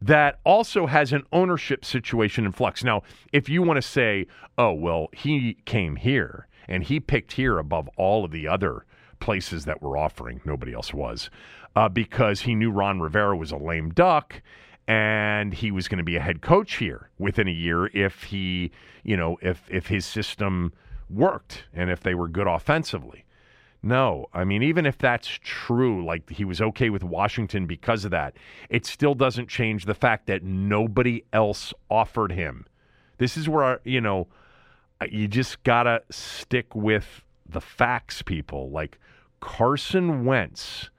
[0.01, 2.83] That also has an ownership situation in flux.
[2.83, 4.25] Now, if you want to say,
[4.57, 8.83] "Oh, well, he came here and he picked here above all of the other
[9.21, 10.41] places that were offering.
[10.43, 11.29] Nobody else was
[11.75, 14.41] uh, because he knew Ron Rivera was a lame duck
[14.87, 18.71] and he was going to be a head coach here within a year if he,
[19.03, 20.73] you know, if if his system
[21.09, 23.23] worked and if they were good offensively.
[23.83, 28.11] No, I mean, even if that's true, like he was okay with Washington because of
[28.11, 28.35] that,
[28.69, 32.67] it still doesn't change the fact that nobody else offered him.
[33.17, 34.27] This is where, you know,
[35.09, 38.69] you just got to stick with the facts, people.
[38.69, 38.99] Like
[39.41, 40.89] Carson Wentz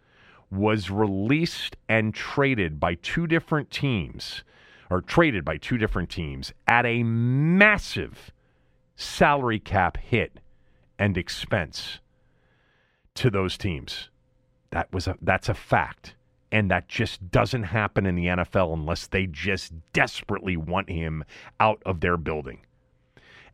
[0.51, 4.45] was released and traded by two different teams,
[4.91, 8.31] or traded by two different teams at a massive
[8.95, 10.41] salary cap hit
[10.99, 12.01] and expense
[13.15, 14.11] to those teams.
[14.71, 16.17] That was a that's a fact.
[16.51, 21.25] And that just doesn't happen in the NFL unless they just desperately want him
[21.59, 22.61] out of their building.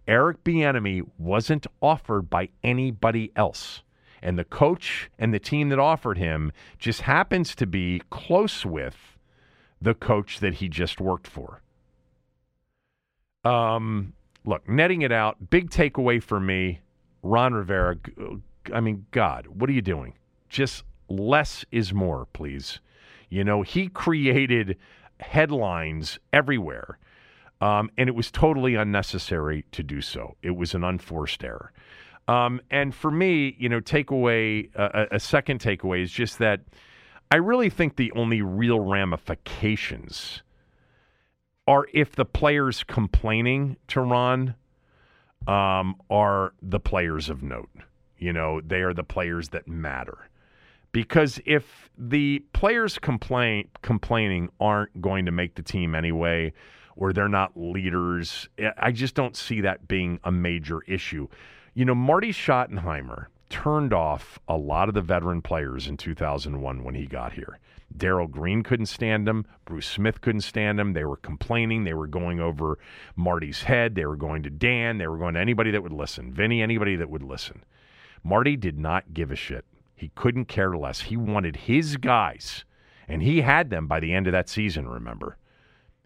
[0.08, 3.82] Eric Bieniemy wasn't offered by anybody else.
[4.22, 9.18] And the coach and the team that offered him just happens to be close with
[9.80, 11.62] the coach that he just worked for.
[13.44, 14.12] Um,
[14.44, 16.80] look, netting it out, big takeaway for me
[17.22, 17.96] Ron Rivera.
[18.72, 20.14] I mean, God, what are you doing?
[20.48, 22.80] Just less is more, please.
[23.28, 24.76] You know, he created
[25.20, 26.98] headlines everywhere
[27.60, 30.36] um, and it was totally unnecessary to do so.
[30.42, 31.72] It was an unforced error.
[32.28, 36.60] Um, and for me, you know, takeaway, uh, a second takeaway is just that
[37.30, 40.42] I really think the only real ramifications
[41.66, 44.54] are if the players complaining to Ron
[45.46, 47.70] um, are the players of note.
[48.18, 50.28] You know, they are the players that matter.
[50.92, 56.52] Because if the players complain complaining aren't going to make the team anyway,
[56.98, 58.48] or they're not leaders.
[58.76, 61.28] I just don't see that being a major issue.
[61.78, 66.96] You know, Marty Schottenheimer turned off a lot of the veteran players in 2001 when
[66.96, 67.60] he got here.
[67.96, 69.46] Darrell Green couldn't stand him.
[69.64, 70.92] Bruce Smith couldn't stand him.
[70.92, 71.84] They were complaining.
[71.84, 72.80] They were going over
[73.14, 73.94] Marty's head.
[73.94, 74.98] They were going to Dan.
[74.98, 76.32] They were going to anybody that would listen.
[76.32, 77.62] Vinny, anybody that would listen.
[78.24, 79.64] Marty did not give a shit.
[79.94, 81.02] He couldn't care less.
[81.02, 82.64] He wanted his guys,
[83.06, 85.36] and he had them by the end of that season, remember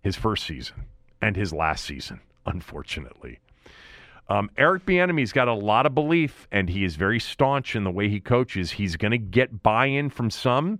[0.02, 0.84] his first season
[1.22, 3.38] and his last season, unfortunately.
[4.28, 7.90] Um, Eric Bieniemy's got a lot of belief, and he is very staunch in the
[7.90, 8.72] way he coaches.
[8.72, 10.78] He's going to get buy-in from some,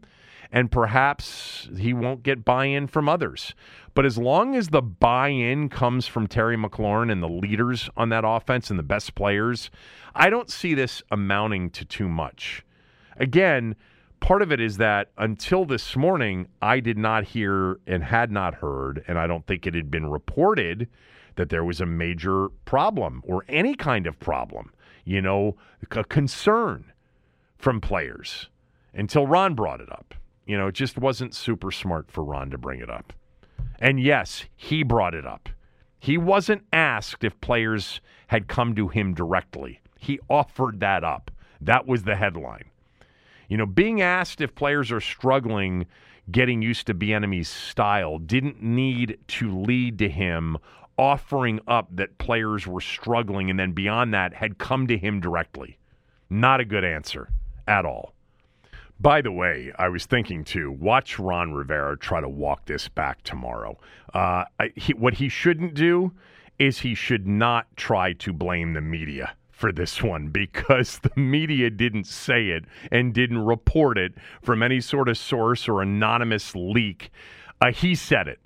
[0.50, 3.54] and perhaps he won't get buy-in from others.
[3.94, 8.24] But as long as the buy-in comes from Terry McLaurin and the leaders on that
[8.26, 9.70] offense and the best players,
[10.14, 12.64] I don't see this amounting to too much.
[13.18, 13.76] Again,
[14.20, 18.54] part of it is that until this morning, I did not hear and had not
[18.54, 20.88] heard, and I don't think it had been reported
[21.36, 24.72] that there was a major problem or any kind of problem,
[25.04, 25.56] you know,
[25.90, 26.92] a concern
[27.58, 28.48] from players
[28.94, 30.14] until Ron brought it up.
[30.46, 33.12] You know, it just wasn't super smart for Ron to bring it up.
[33.78, 35.48] And yes, he brought it up.
[35.98, 39.80] He wasn't asked if players had come to him directly.
[39.98, 41.30] He offered that up.
[41.60, 42.64] That was the headline.
[43.48, 45.86] You know, being asked if players are struggling
[46.30, 50.58] getting used to Bieniemy's style didn't need to lead to him
[50.98, 55.78] offering up that players were struggling and then beyond that had come to him directly.
[56.30, 57.28] Not a good answer
[57.66, 58.14] at all.
[59.00, 63.22] By the way, I was thinking too, watch Ron Rivera try to walk this back
[63.22, 63.76] tomorrow.
[64.14, 64.44] Uh,
[64.76, 66.12] he, what he shouldn't do
[66.58, 71.70] is he should not try to blame the media for this one because the media
[71.70, 77.10] didn't say it and didn't report it from any sort of source or anonymous leak.
[77.60, 78.38] Uh, he said it.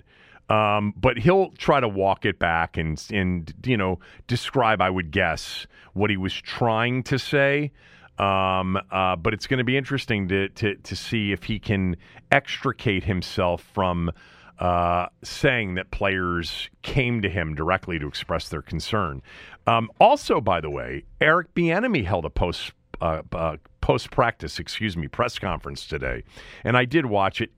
[0.49, 5.11] Um, but he'll try to walk it back and, and, you know, describe, I would
[5.11, 7.71] guess, what he was trying to say.
[8.17, 11.97] Um, uh, but it's going to be interesting to, to to see if he can
[12.31, 14.11] extricate himself from
[14.57, 19.21] uh, saying that players came to him directly to express their concern.
[19.67, 24.97] Um, also, by the way, Eric Bieniemy held a post uh, uh, post practice, excuse
[24.97, 26.23] me, press conference today,
[26.63, 27.51] and I did watch it.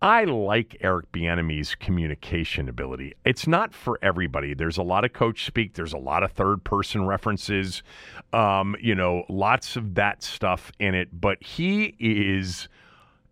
[0.00, 3.14] I like Eric Bieniemy's communication ability.
[3.24, 4.54] It's not for everybody.
[4.54, 5.74] There's a lot of coach speak.
[5.74, 7.82] There's a lot of third person references.
[8.32, 11.20] Um, you know, lots of that stuff in it.
[11.20, 12.68] But he is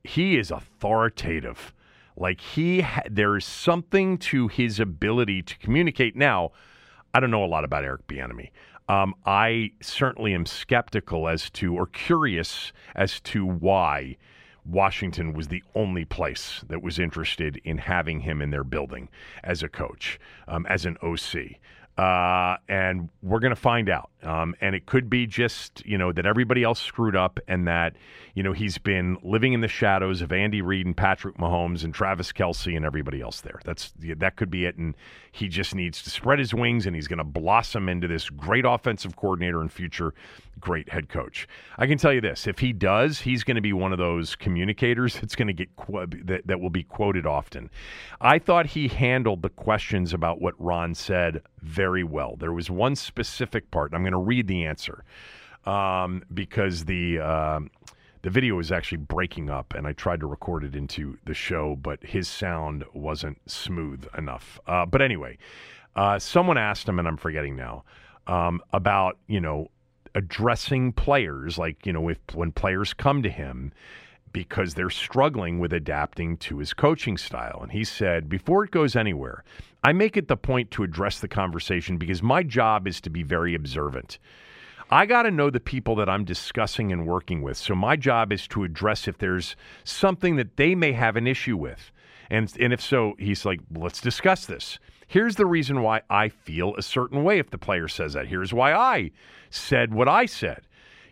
[0.02, 1.72] he is authoritative.
[2.16, 6.16] Like he, ha- there is something to his ability to communicate.
[6.16, 6.52] Now,
[7.14, 8.50] I don't know a lot about Eric Bieniemy.
[8.88, 14.16] Um, I certainly am skeptical as to, or curious as to why
[14.68, 19.08] Washington was the only place that was interested in having him in their building
[19.44, 21.58] as a coach, um, as an OC.
[21.96, 24.10] Uh, and we're going to find out.
[24.26, 27.94] Um, and it could be just, you know, that everybody else screwed up and that,
[28.34, 31.94] you know, he's been living in the shadows of Andy Reid and Patrick Mahomes and
[31.94, 33.60] Travis Kelce and everybody else there.
[33.64, 34.76] That's That could be it.
[34.76, 34.96] And
[35.30, 38.64] he just needs to spread his wings and he's going to blossom into this great
[38.64, 40.12] offensive coordinator and future
[40.58, 41.46] great head coach.
[41.76, 44.34] I can tell you this if he does, he's going to be one of those
[44.34, 47.70] communicators that's going to get qu- that, that will be quoted often.
[48.20, 52.36] I thought he handled the questions about what Ron said very well.
[52.36, 55.04] There was one specific part, I'm going to read the answer
[55.64, 57.20] um, because the.
[57.20, 57.60] Uh,
[58.22, 61.76] the video is actually breaking up, and I tried to record it into the show,
[61.76, 64.58] but his sound wasn't smooth enough.
[64.66, 65.38] Uh, but anyway,
[65.94, 67.84] uh, someone asked him, and I'm forgetting now,
[68.26, 69.68] um, about you know
[70.16, 73.72] addressing players, like you know if when players come to him
[74.36, 77.60] because they're struggling with adapting to his coaching style.
[77.62, 79.42] And he said, before it goes anywhere,
[79.82, 83.22] I make it the point to address the conversation because my job is to be
[83.22, 84.18] very observant.
[84.90, 87.56] I got to know the people that I'm discussing and working with.
[87.56, 91.56] So my job is to address if there's something that they may have an issue
[91.56, 91.90] with.
[92.28, 94.78] And, and if so, he's like, let's discuss this.
[95.06, 98.26] Here's the reason why I feel a certain way if the player says that.
[98.26, 99.12] Here's why I
[99.48, 100.60] said what I said.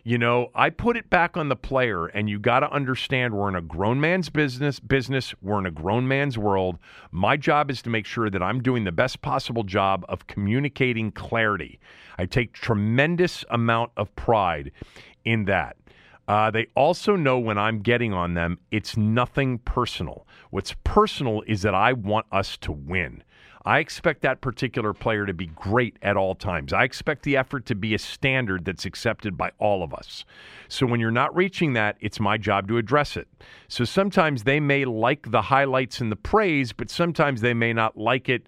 [0.07, 3.49] You know, I put it back on the player, and you got to understand we're
[3.49, 4.79] in a grown man's business.
[4.79, 6.77] Business, we're in a grown man's world.
[7.09, 11.11] My job is to make sure that I'm doing the best possible job of communicating
[11.11, 11.79] clarity.
[12.19, 14.71] I take tremendous amount of pride
[15.23, 15.75] in that.
[16.27, 20.27] Uh, they also know when I'm getting on them, it's nothing personal.
[20.51, 23.23] What's personal is that I want us to win.
[23.65, 26.71] I expect that particular player to be great at all times.
[26.71, 30.23] I expect the effort to be a standard that's accepted by all of us.
[30.67, 33.27] So when you're not reaching that, it's my job to address it.
[33.67, 37.97] So sometimes they may like the highlights and the praise, but sometimes they may not
[37.97, 38.47] like it.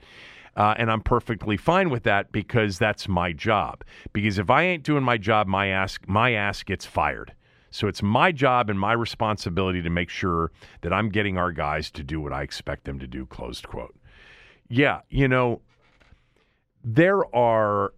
[0.56, 3.84] Uh, and I'm perfectly fine with that because that's my job.
[4.14, 7.34] Because if I ain't doing my job, my ass my ass gets fired.
[7.70, 10.52] So it's my job and my responsibility to make sure
[10.82, 13.26] that I'm getting our guys to do what I expect them to do.
[13.26, 13.96] Closed quote.
[14.70, 15.62] Yeah, you know,
[16.84, 17.94] there are,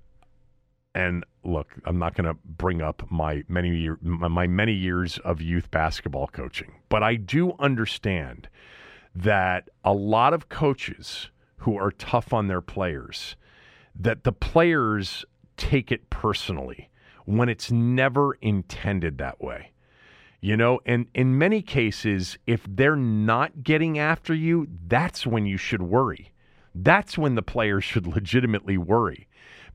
[0.93, 5.41] and look, I'm not going to bring up my many year, my many years of
[5.41, 8.49] youth basketball coaching, but I do understand
[9.15, 13.35] that a lot of coaches who are tough on their players,
[13.99, 15.25] that the players
[15.57, 16.89] take it personally
[17.25, 19.71] when it's never intended that way.
[20.41, 25.57] You know, and in many cases, if they're not getting after you, that's when you
[25.57, 26.31] should worry.
[26.83, 29.27] That's when the players should legitimately worry.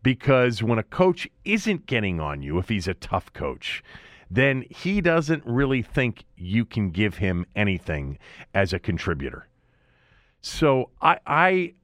[0.03, 3.83] Because when a coach isn't getting on you, if he's a tough coach,
[4.31, 8.19] then he doesn't really think you can give him anything
[8.55, 9.47] as a contributor.
[10.41, 11.75] So I, I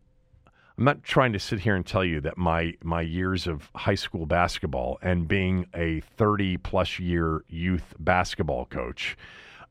[0.76, 3.94] I'm not trying to sit here and tell you that my my years of high
[3.94, 9.16] school basketball and being a 30 plus year youth basketball coach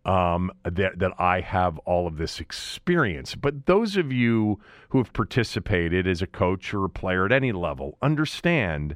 [0.05, 3.35] um, that that I have all of this experience.
[3.35, 4.59] But those of you
[4.89, 8.95] who have participated as a coach or a player at any level understand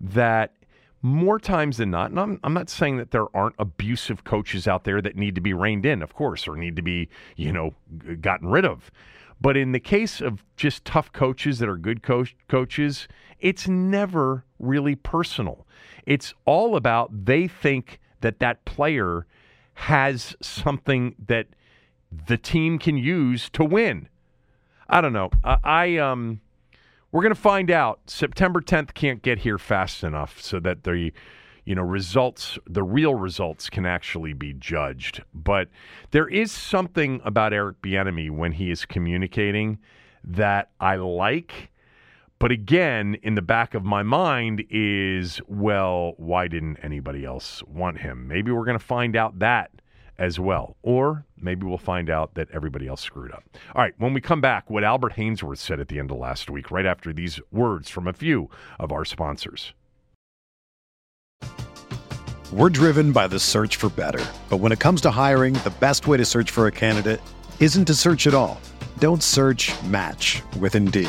[0.00, 0.54] that
[1.00, 4.84] more times than not, and I'm, I'm not saying that there aren't abusive coaches out
[4.84, 7.74] there that need to be reined in, of course, or need to be, you know,
[8.20, 8.90] gotten rid of.
[9.40, 13.08] But in the case of just tough coaches that are good coach, coaches,
[13.40, 15.66] it's never really personal.
[16.06, 19.26] It's all about they think that that player
[19.74, 21.48] has something that
[22.26, 24.08] the team can use to win.
[24.88, 25.30] I don't know.
[25.42, 26.40] I, I um
[27.10, 28.00] we're to find out.
[28.06, 31.12] September 10th can't get here fast enough so that the
[31.64, 35.22] you know results the real results can actually be judged.
[35.34, 35.68] But
[36.10, 39.78] there is something about Eric Bieniemy when he is communicating
[40.24, 41.71] that I like
[42.42, 48.00] But again, in the back of my mind is, well, why didn't anybody else want
[48.00, 48.26] him?
[48.26, 49.70] Maybe we're going to find out that
[50.18, 50.76] as well.
[50.82, 53.44] Or maybe we'll find out that everybody else screwed up.
[53.76, 56.50] All right, when we come back, what Albert Haynesworth said at the end of last
[56.50, 59.72] week, right after these words from a few of our sponsors.
[62.52, 64.26] We're driven by the search for better.
[64.50, 67.20] But when it comes to hiring, the best way to search for a candidate
[67.60, 68.60] isn't to search at all.
[68.98, 71.08] Don't search match with Indeed.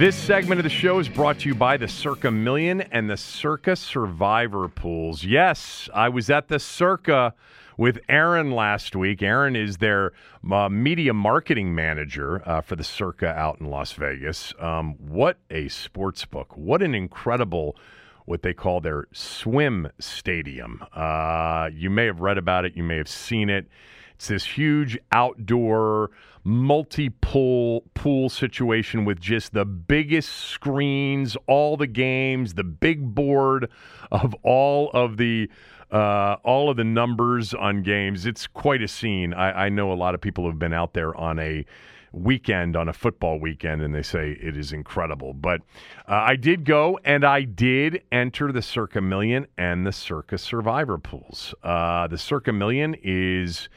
[0.00, 3.18] This segment of the show is brought to you by the Circa Million and the
[3.18, 5.24] Circa Survivor Pools.
[5.24, 7.34] Yes, I was at the Circa
[7.76, 9.22] with Aaron last week.
[9.22, 10.14] Aaron is their
[10.50, 14.54] uh, media marketing manager uh, for the Circa out in Las Vegas.
[14.58, 16.56] Um, what a sports book!
[16.56, 17.76] What an incredible
[18.24, 20.82] what they call their swim stadium.
[20.94, 22.74] Uh, you may have read about it.
[22.74, 23.68] You may have seen it.
[24.14, 26.10] It's this huge outdoor
[26.44, 33.70] multi-pool pool situation with just the biggest screens, all the games, the big board
[34.10, 35.48] of all of the
[35.90, 38.24] uh, all of the numbers on games.
[38.24, 39.34] It's quite a scene.
[39.34, 41.64] I, I know a lot of people have been out there on a
[42.12, 45.60] weekend on a football weekend and they say it is incredible but
[46.08, 50.98] uh, i did go and i did enter the circa million and the circa survivor
[50.98, 53.68] pools uh, the circa million is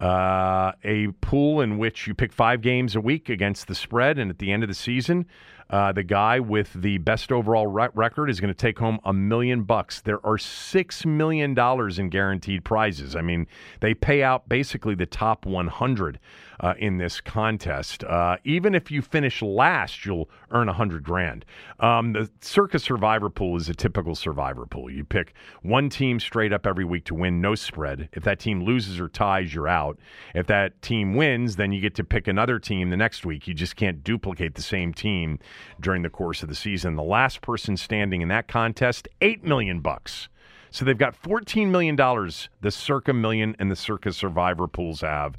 [0.00, 4.30] uh, a pool in which you pick five games a week against the spread, and
[4.30, 5.26] at the end of the season,
[5.70, 9.12] uh, the guy with the best overall re- record is going to take home a
[9.12, 10.00] million bucks.
[10.00, 13.14] There are six million dollars in guaranteed prizes.
[13.14, 13.46] I mean,
[13.80, 16.18] they pay out basically the top 100
[16.60, 18.04] uh, in this contest.
[18.04, 21.44] Uh, even if you finish last, you'll earn a hundred grand.
[21.80, 24.90] Um, the Circa Survivor Pool is a typical Survivor pool.
[24.90, 28.08] You pick one team straight up every week to win, no spread.
[28.12, 29.98] If that team loses or ties, you're out.
[30.34, 33.46] If that team wins, then you get to pick another team the next week.
[33.46, 35.38] You just can't duplicate the same team
[35.80, 36.96] during the course of the season.
[36.96, 40.28] The last person standing in that contest, eight million bucks.
[40.70, 45.36] So they've got $14 million, the Circa Million and the Circa Survivor pools have,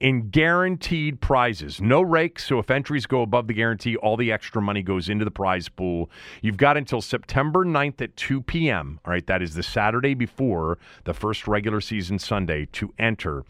[0.00, 1.80] in guaranteed prizes.
[1.80, 5.24] No rakes, so if entries go above the guarantee, all the extra money goes into
[5.24, 6.10] the prize pool.
[6.40, 10.78] You've got until September 9th at 2 p.m., all right, that is the Saturday before
[11.04, 13.44] the first regular season Sunday, to enter.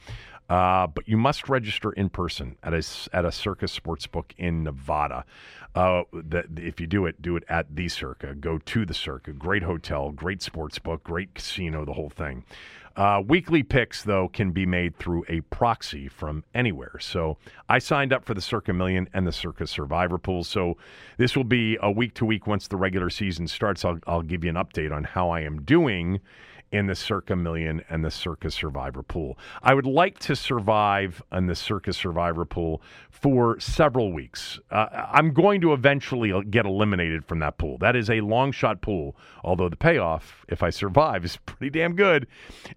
[0.53, 2.83] Uh, but you must register in person at a,
[3.15, 5.25] at a Circa Sportsbook in Nevada.
[5.75, 8.35] Uh, the, if you do it, do it at the Circa.
[8.35, 9.33] Go to the Circa.
[9.33, 12.45] Great hotel, great sports book, great casino, the whole thing.
[12.97, 16.99] Uh, weekly picks, though, can be made through a proxy from anywhere.
[17.01, 17.39] So
[17.71, 20.45] I signed up for the Circa Million and the Circa Survivor Pool.
[20.45, 20.77] So
[21.17, 23.87] this will be a week to week once the regular season starts.
[23.87, 26.21] I'll, I'll give you an update on how I am doing
[26.73, 29.39] in the Circa Million and the Circa Survivor Pool.
[29.63, 34.59] I would like to survive in the Circa Survivor Pool for several weeks.
[34.71, 37.77] Uh, I'm going to eventually get eliminated from that pool.
[37.79, 39.15] That is a long shot pool,
[39.45, 42.27] although the payoff, if I survive, is pretty damn good.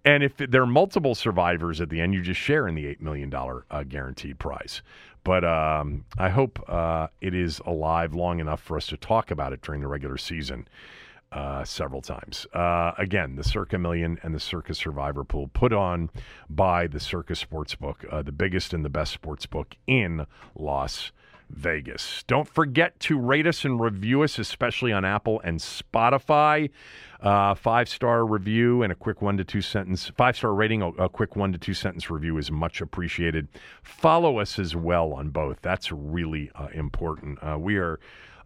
[0.04, 3.02] And if there are multiple survivors at the end, you just share in the $8
[3.02, 4.82] million uh, guaranteed prize.
[5.24, 9.54] But um, I hope uh, it is alive long enough for us to talk about
[9.54, 10.68] it during the regular season
[11.32, 12.48] uh, several times.
[12.54, 16.10] Uh, again, the Circa Million and the Circa Survivor Pool put on
[16.50, 21.12] by the Circa Sportsbook, uh, the biggest and the best sportsbook in Las
[21.50, 22.24] Vegas.
[22.28, 26.70] Don't forget to rate us and review us, especially on Apple and Spotify.
[27.22, 30.90] Uh, five star review and a quick one to two sentence, five star rating, a,
[30.90, 33.48] a, quick one to two sentence review is much appreciated.
[33.84, 35.62] Follow us as well on both.
[35.62, 37.40] That's really uh, important.
[37.42, 38.00] Uh, we are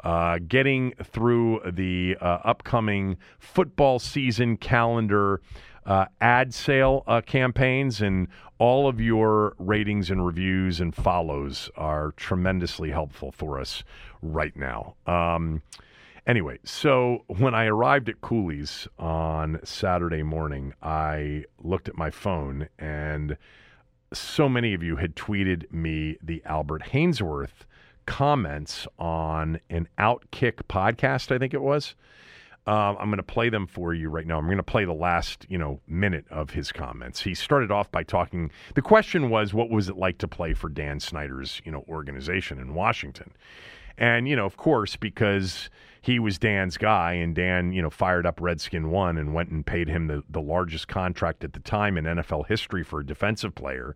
[0.04, 5.42] uh, getting through the uh, upcoming football season calendar.
[5.86, 8.28] uh, ad sale uh, campaigns, and
[8.60, 13.84] all of your ratings and reviews and follows are tremendously helpful for us
[14.22, 14.96] right now.
[15.08, 15.64] Um,
[16.28, 22.70] anyway, so when I arrived at Cooley's on Saturday morning, I looked at my phone
[22.78, 23.38] and
[24.12, 27.66] so many of you had tweeted me the Albert Haynesworth
[28.10, 31.94] comments on an Outkick podcast, I think it was.
[32.66, 34.40] Um, I'm going to play them for you right now.
[34.40, 37.22] I'm going to play the last, you know, minute of his comments.
[37.22, 38.50] He started off by talking.
[38.74, 42.58] The question was, what was it like to play for Dan Snyder's, you know, organization
[42.58, 43.32] in Washington?
[44.00, 45.70] And you know, of course, because
[46.02, 49.66] he was Dan's guy, and Dan, you know, fired up Redskin One and went and
[49.66, 53.54] paid him the, the largest contract at the time in NFL history for a defensive
[53.54, 53.96] player.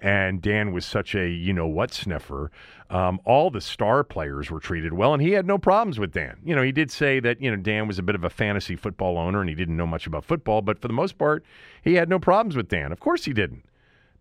[0.00, 2.50] And Dan was such a you know what sniffer.
[2.90, 6.38] Um, all the star players were treated well, and he had no problems with Dan.
[6.44, 8.76] You know, he did say that you know Dan was a bit of a fantasy
[8.76, 11.44] football owner and he didn't know much about football, but for the most part,
[11.82, 12.92] he had no problems with Dan.
[12.92, 13.64] Of course, he didn't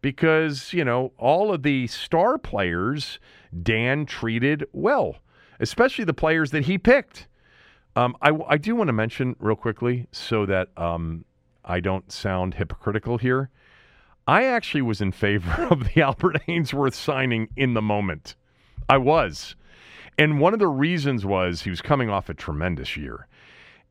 [0.01, 3.19] because, you know, all of the star players
[3.63, 5.17] Dan treated well,
[5.61, 7.27] especially the players that he picked.
[7.95, 11.23] Um, I, I do want to mention real quickly so that um,
[11.63, 13.49] I don't sound hypocritical here.
[14.27, 18.35] I actually was in favor of the Albert Haynesworth signing in the moment.
[18.89, 19.55] I was.
[20.17, 23.27] And one of the reasons was he was coming off a tremendous year.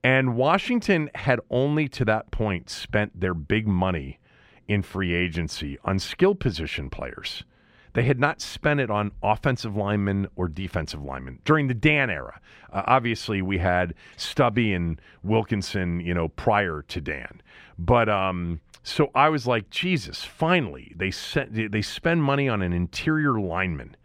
[0.02, 4.18] And Washington had only to that point spent their big money
[4.66, 7.44] in free agency on skill position players.
[7.92, 12.40] They had not spent it on offensive linemen or defensive linemen during the Dan era.
[12.72, 17.42] Uh, obviously, we had Stubby and Wilkinson, you know, prior to Dan.
[17.78, 20.24] But um, so I was like, Jesus!
[20.24, 23.96] Finally, they sent, they spend money on an interior lineman,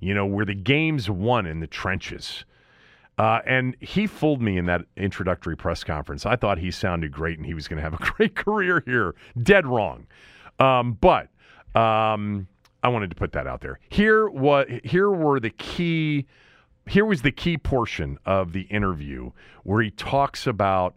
[0.00, 2.44] you know, where the game's won in the trenches.
[3.18, 6.24] Uh, and he fooled me in that introductory press conference.
[6.24, 9.14] I thought he sounded great and he was going to have a great career here.
[9.42, 10.06] Dead wrong.
[10.60, 11.28] Um, but
[11.74, 12.46] um,
[12.82, 13.80] I wanted to put that out there.
[13.88, 16.26] Here, what here were the key.
[16.86, 20.96] Here was the key portion of the interview where he talks about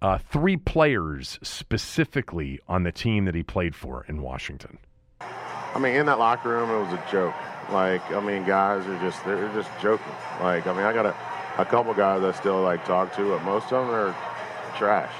[0.00, 4.78] uh, three players specifically on the team that he played for in Washington.
[5.20, 7.34] I mean, in that locker room, it was a joke.
[7.70, 10.12] Like, I mean, guys are just they're just joking.
[10.40, 11.16] Like, I mean, I got a,
[11.58, 14.14] a couple guys I still like talk to, but most of them are
[14.76, 15.12] trash.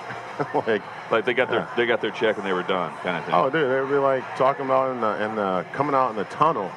[0.67, 0.83] like,
[1.13, 1.75] like they got their Yeah.
[1.77, 3.35] they got their check and they were done, kind of thing.
[3.35, 6.25] oh, dude, they'd be like talking about in the in the coming out in the
[6.25, 6.71] tunnel,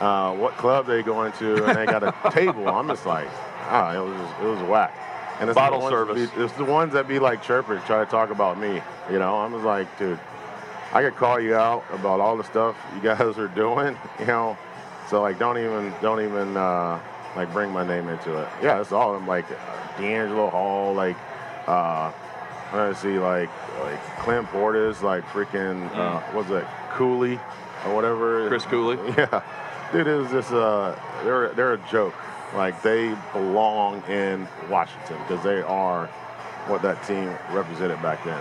[0.00, 2.68] uh, what club they going to, and they got a table.
[2.68, 3.28] I'm just like,
[3.68, 4.94] ah, it was just, it was whack.
[5.40, 6.30] And it's Bottle service.
[6.30, 8.80] Be, it's the ones that be like chirpers, try to talk about me.
[9.10, 10.18] You know, I'm just like, dude,
[10.92, 13.96] I could call you out about all the stuff you guys are doing.
[14.20, 14.56] You know,
[15.08, 17.00] so like, don't even don't even uh,
[17.34, 18.48] like bring my name into it.
[18.62, 19.46] Yeah, it's all I'm like
[19.96, 21.16] DeAngelo Hall, like.
[21.66, 22.12] Uh,
[22.72, 23.50] Gonna see like
[23.80, 27.38] like Clint Portis, like freaking uh, what's it, Cooley
[27.86, 28.48] or whatever.
[28.48, 28.96] Chris Cooley.
[29.18, 29.42] Yeah,
[29.92, 32.14] dude, it was just uh, they're they're a joke.
[32.54, 36.06] Like they belong in Washington because they are
[36.66, 38.40] what that team represented back then,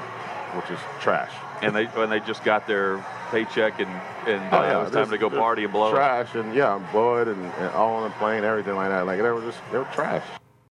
[0.56, 1.32] which is trash.
[1.62, 3.90] And they when they just got their paycheck and
[4.28, 5.90] and Oh, uh, yeah, it was time to go party and blow.
[5.90, 5.92] it.
[5.92, 9.06] Trash and yeah, blow it and, and all on the plane, everything like that.
[9.06, 10.24] Like they were just they were trash.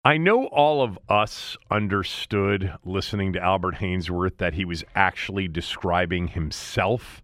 [0.06, 6.28] I know all of us understood listening to Albert Haynesworth that he was actually describing
[6.28, 7.22] himself,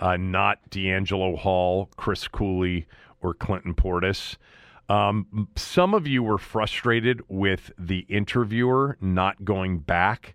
[0.00, 2.88] uh, not DeAngelo Hall, Chris Cooley,
[3.22, 4.38] or Clinton Portis.
[4.88, 10.34] Um, some of you were frustrated with the interviewer not going back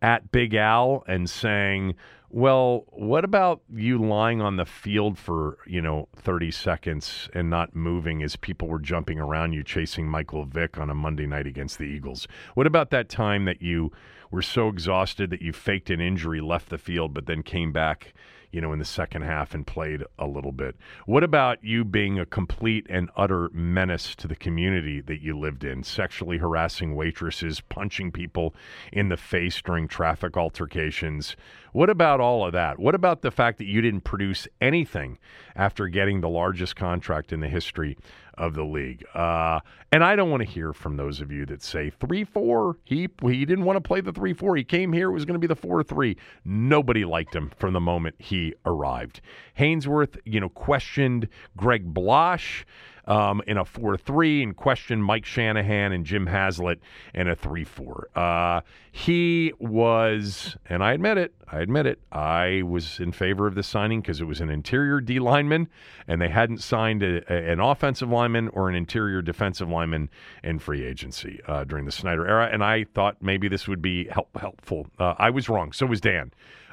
[0.00, 1.96] at Big Al and saying,
[2.34, 7.76] "Well, what about you lying on the field for, you know, 30 seconds and not
[7.76, 11.78] moving as people were jumping around you chasing Michael Vick on a Monday night against
[11.78, 12.26] the Eagles?
[12.54, 13.92] What about that time that you
[14.32, 18.12] were so exhausted that you faked an injury, left the field, but then came back
[18.54, 20.76] you know, in the second half and played a little bit.
[21.06, 25.64] What about you being a complete and utter menace to the community that you lived
[25.64, 28.54] in, sexually harassing waitresses, punching people
[28.92, 31.34] in the face during traffic altercations?
[31.74, 32.78] What about all of that?
[32.78, 35.18] What about the fact that you didn't produce anything
[35.56, 37.98] after getting the largest contract in the history
[38.34, 39.04] of the league?
[39.12, 39.58] Uh,
[39.90, 42.76] and I don't want to hear from those of you that say three four.
[42.84, 44.54] He he didn't want to play the three four.
[44.54, 45.08] He came here.
[45.08, 46.16] It was going to be the four three.
[46.44, 49.20] Nobody liked him from the moment he arrived.
[49.58, 52.64] Haynesworth, you know, questioned Greg Blache.
[53.06, 56.78] Um, in a 4 3 and questioned Mike Shanahan and Jim Haslett
[57.12, 58.08] in a 3 4.
[58.16, 58.60] Uh,
[58.92, 63.66] he was, and I admit it, I admit it, I was in favor of this
[63.66, 65.68] signing because it was an interior D lineman
[66.08, 70.08] and they hadn't signed a, a- an offensive lineman or an interior defensive lineman
[70.42, 72.48] in free agency uh, during the Snyder era.
[72.50, 74.86] And I thought maybe this would be help, helpful.
[74.98, 75.72] Uh, I was wrong.
[75.72, 76.30] So was Dan.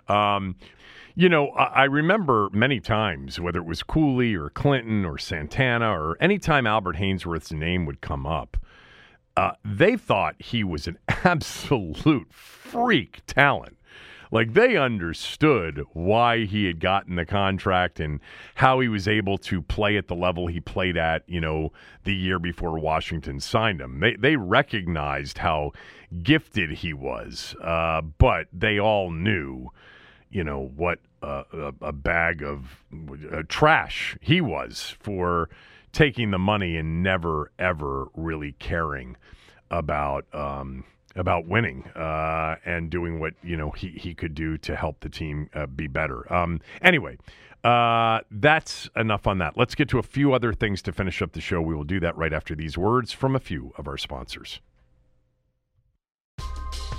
[0.07, 0.55] Um,
[1.15, 6.17] you know, I, remember many times, whether it was Cooley or Clinton or Santana or
[6.21, 8.57] anytime Albert Haynesworth's name would come up,
[9.37, 13.77] uh, they thought he was an absolute freak talent.
[14.31, 18.21] Like they understood why he had gotten the contract and
[18.55, 21.73] how he was able to play at the level he played at, you know,
[22.05, 23.99] the year before Washington signed him.
[23.99, 25.73] They they recognized how
[26.23, 29.69] gifted he was, uh, but they all knew,
[30.31, 32.83] you know, what a, a, bag of
[33.31, 35.49] uh, trash he was for
[35.91, 39.17] taking the money and never ever really caring
[39.69, 40.25] about.
[40.33, 40.85] Um,
[41.17, 45.09] about winning uh, and doing what you know he, he could do to help the
[45.09, 46.31] team uh, be better.
[46.31, 47.17] Um, anyway,
[47.63, 49.57] uh, that's enough on that.
[49.57, 51.61] Let's get to a few other things to finish up the show.
[51.61, 54.61] We will do that right after these words from a few of our sponsors.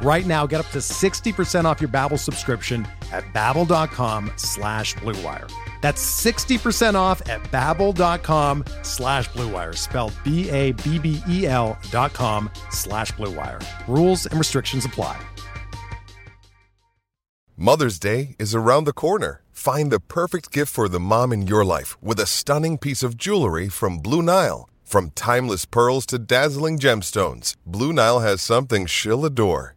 [0.00, 5.50] Right now, get up to 60% off your Babbel subscription at babbel.com slash bluewire.
[5.82, 13.62] That's 60% off at babbel.com slash bluewire, spelled B-A-B-B-E-L dot com slash bluewire.
[13.86, 15.20] Rules and restrictions apply.
[17.56, 19.42] Mother's Day is around the corner.
[19.52, 23.18] Find the perfect gift for the mom in your life with a stunning piece of
[23.18, 24.66] jewelry from Blue Nile.
[24.82, 29.76] From timeless pearls to dazzling gemstones, Blue Nile has something she'll adore.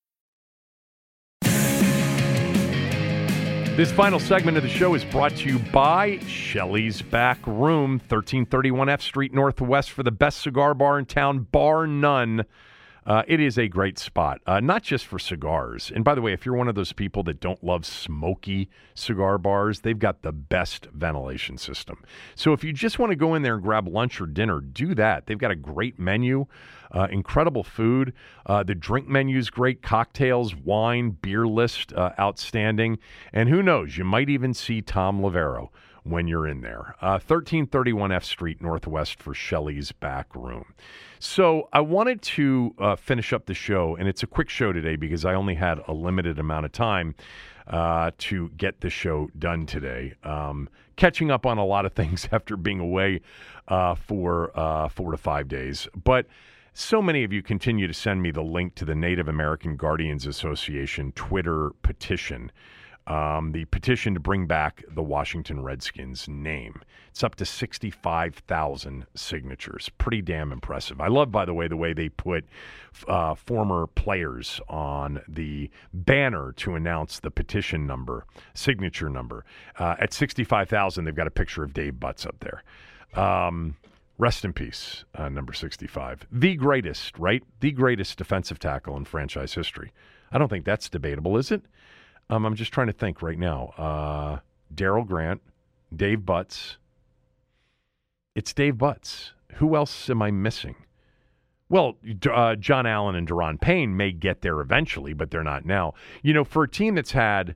[3.77, 8.89] This final segment of the show is brought to you by Shelley's Back Room, 1331
[8.89, 12.43] F Street Northwest, for the best cigar bar in town, bar none.
[13.03, 15.91] Uh, it is a great spot, uh, not just for cigars.
[15.93, 19.39] And by the way, if you're one of those people that don't love smoky cigar
[19.39, 22.03] bars, they've got the best ventilation system.
[22.35, 24.93] So if you just want to go in there and grab lunch or dinner, do
[24.95, 25.25] that.
[25.25, 26.45] They've got a great menu,
[26.91, 28.13] uh, incredible food.
[28.45, 32.99] Uh, the drink menu is great cocktails, wine, beer list, uh, outstanding.
[33.33, 35.69] And who knows, you might even see Tom Loverro
[36.03, 36.95] when you're in there.
[36.99, 40.73] 1331 uh, F Street Northwest for Shelley's Back Room.
[41.19, 44.95] So I wanted to uh, finish up the show, and it's a quick show today
[44.95, 47.15] because I only had a limited amount of time
[47.67, 50.15] uh, to get the show done today.
[50.23, 53.21] Um, catching up on a lot of things after being away
[53.67, 56.27] uh, for uh, four to five days, but.
[56.73, 60.25] So many of you continue to send me the link to the Native American Guardians
[60.25, 62.49] Association Twitter petition
[63.07, 66.81] um, the petition to bring back the Washington Redskins name.
[67.09, 69.89] It's up to 65,000 signatures.
[69.97, 71.01] Pretty damn impressive.
[71.01, 72.45] I love, by the way, the way they put
[73.07, 79.45] uh, former players on the banner to announce the petition number, signature number.
[79.77, 82.63] Uh, at 65,000, they've got a picture of Dave Butz up there.
[83.21, 83.75] Um,
[84.17, 86.27] rest in peace, uh, number 65.
[86.31, 87.43] The greatest, right?
[87.59, 89.91] The greatest defensive tackle in franchise history.
[90.31, 91.63] I don't think that's debatable, is it?
[92.31, 93.73] Um, I'm just trying to think right now.
[93.77, 94.39] Uh,
[94.73, 95.41] Darryl Grant,
[95.93, 96.77] Dave Butz.
[98.33, 99.31] It's Dave Butz.
[99.55, 100.75] Who else am I missing?
[101.67, 101.97] Well,
[102.29, 105.93] uh, John Allen and Da'Ron Payne may get there eventually, but they're not now.
[106.21, 107.55] You know, for a team that's had,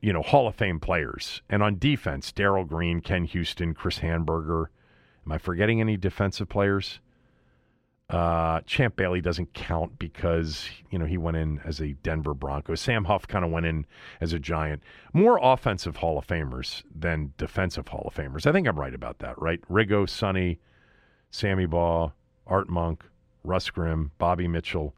[0.00, 4.66] you know, Hall of Fame players, and on defense, Darrell Green, Ken Houston, Chris Hanburger.
[5.24, 6.98] Am I forgetting any defensive players?
[8.10, 12.74] Uh, Champ Bailey doesn't count because you know he went in as a Denver Bronco.
[12.74, 13.86] Sam Huff kind of went in
[14.20, 14.82] as a Giant.
[15.12, 18.46] More offensive Hall of Famers than defensive Hall of Famers.
[18.46, 19.60] I think I'm right about that, right?
[19.70, 20.58] Riggo, Sonny,
[21.30, 22.12] Sammy Baugh,
[22.48, 23.04] Art Monk,
[23.44, 24.92] Russ Grimm, Bobby Mitchell.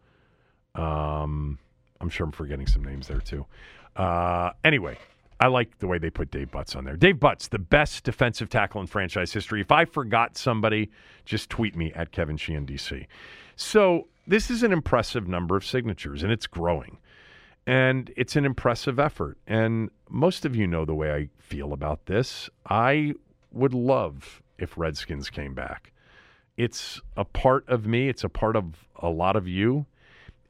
[0.75, 1.59] Um,
[2.01, 3.45] I'm sure I'm forgetting some names there too.
[3.95, 4.97] Uh, anyway,
[5.43, 6.95] I like the way they put Dave Butz on there.
[6.95, 9.61] Dave Butz, the best defensive tackle in franchise history.
[9.61, 10.89] If I forgot somebody,
[11.25, 13.09] just tweet me at Kevin Sheehan DC.
[13.57, 16.99] So this is an impressive number of signatures, and it's growing.
[17.67, 19.37] And it's an impressive effort.
[19.49, 22.49] And most of you know the way I feel about this.
[22.71, 23.15] I
[23.51, 25.93] would love if Redskins came back.
[26.57, 29.87] It's a part of me, it's a part of a lot of you.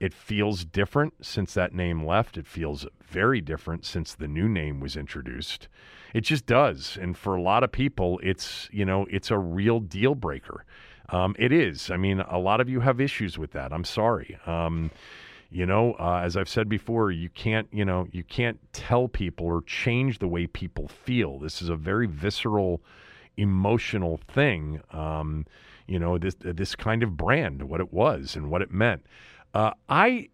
[0.03, 2.37] It feels different since that name left.
[2.37, 5.69] It feels very different since the new name was introduced.
[6.13, 6.99] It just does.
[7.01, 10.65] And for a lot of people, it's, you know, it's a real deal breaker.
[11.11, 11.89] Um, it is.
[11.89, 13.73] I mean, a lot of you have issues with that.
[13.73, 14.37] I'm sorry.
[14.45, 14.91] Um,
[15.53, 19.47] you know, uh, as I've said before, you can't, you know, you can't tell people
[19.47, 21.39] or change the way people feel.
[21.39, 22.83] This is a very visceral,
[23.37, 24.81] emotional thing.
[24.91, 25.47] Um,
[25.87, 29.07] you know, this this kind of brand, what it was and what it meant.
[29.55, 30.29] Uh, I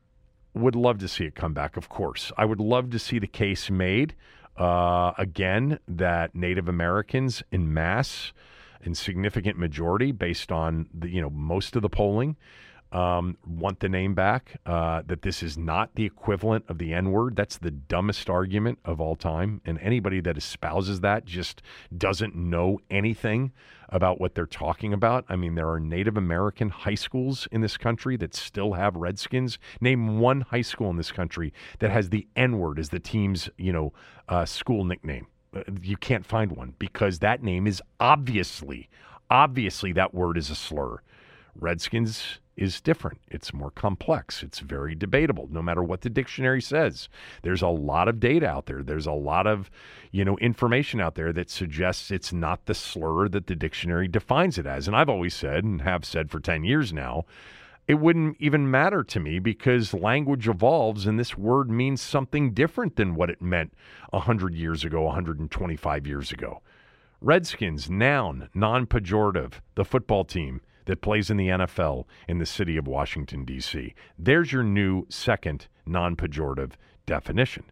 [0.55, 2.33] would love to see it come back, of course.
[2.37, 4.15] I would love to see the case made
[4.57, 8.33] uh, again that Native Americans in mass,
[8.83, 12.37] in significant majority, based on the you know most of the polling,
[12.93, 14.61] um, want the name back.
[14.67, 17.37] Uh, that this is not the equivalent of the N word.
[17.37, 19.61] That's the dumbest argument of all time.
[19.65, 21.63] And anybody that espouses that just
[21.97, 23.53] doesn't know anything
[23.89, 25.25] about what they're talking about.
[25.29, 29.59] I mean, there are Native American high schools in this country that still have Redskins.
[29.81, 33.49] Name one high school in this country that has the N word as the team's,
[33.57, 33.93] you know,
[34.29, 35.27] uh, school nickname.
[35.55, 38.89] Uh, you can't find one because that name is obviously,
[39.31, 41.01] obviously, that word is a slur.
[41.59, 43.21] Redskins is different.
[43.29, 44.43] It's more complex.
[44.43, 47.09] It's very debatable, no matter what the dictionary says.
[47.43, 48.83] There's a lot of data out there.
[48.83, 49.71] There's a lot of,
[50.11, 54.59] you know, information out there that suggests it's not the slur that the dictionary defines
[54.59, 54.89] it as.
[54.89, 57.25] And I've always said, and have said for 10 years now,
[57.87, 62.97] it wouldn't even matter to me because language evolves and this word means something different
[62.97, 63.73] than what it meant
[64.11, 66.61] 100 years ago, 125 years ago.
[67.21, 72.79] Redskins, noun, non pejorative, the football team that plays in the NFL in the city
[72.79, 73.95] of Washington, D.C.
[74.19, 76.73] There's your new second non pejorative
[77.07, 77.65] definition.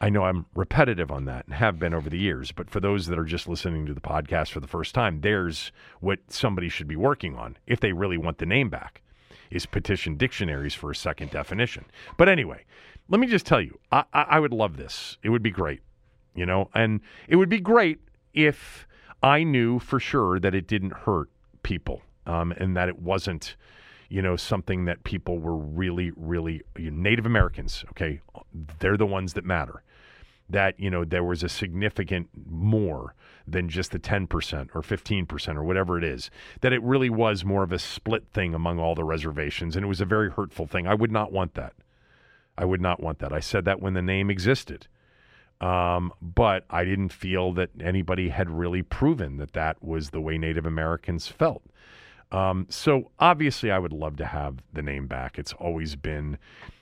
[0.00, 3.08] I know I'm repetitive on that and have been over the years, but for those
[3.08, 6.88] that are just listening to the podcast for the first time, there's what somebody should
[6.88, 9.02] be working on if they really want the name back
[9.50, 11.84] is petition dictionaries for a second definition.
[12.16, 12.64] But anyway,
[13.08, 15.18] let me just tell you, I, I would love this.
[15.24, 15.80] It would be great,
[16.36, 17.98] you know, and it would be great
[18.32, 18.86] if
[19.20, 21.28] I knew for sure that it didn't hurt
[21.64, 23.56] people um, and that it wasn't,
[24.08, 27.84] you know, something that people were really, really Native Americans.
[27.90, 28.20] Okay,
[28.78, 29.82] they're the ones that matter.
[30.48, 33.14] That you know there was a significant more
[33.46, 36.28] than just the ten percent or fifteen percent or whatever it is.
[36.60, 39.88] That it really was more of a split thing among all the reservations, and it
[39.88, 40.88] was a very hurtful thing.
[40.88, 41.74] I would not want that.
[42.58, 43.32] I would not want that.
[43.32, 44.88] I said that when the name existed.
[45.60, 50.38] Um, but I didn't feel that anybody had really proven that that was the way
[50.38, 51.62] Native Americans felt.
[52.32, 55.38] Um, so obviously, I would love to have the name back.
[55.38, 56.38] It's always been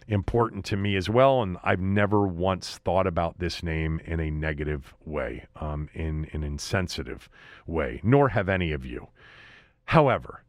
[0.08, 4.30] important to me as well, and I've never once thought about this name in a
[4.30, 7.28] negative way, um, in an insensitive
[7.66, 9.08] way, nor have any of you.
[9.84, 10.44] However,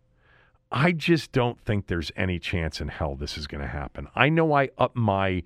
[0.72, 4.08] I just don't think there's any chance in hell this is going to happen.
[4.16, 5.44] I know I up my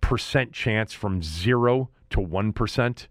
[0.00, 3.08] percent chance from zero to one percent.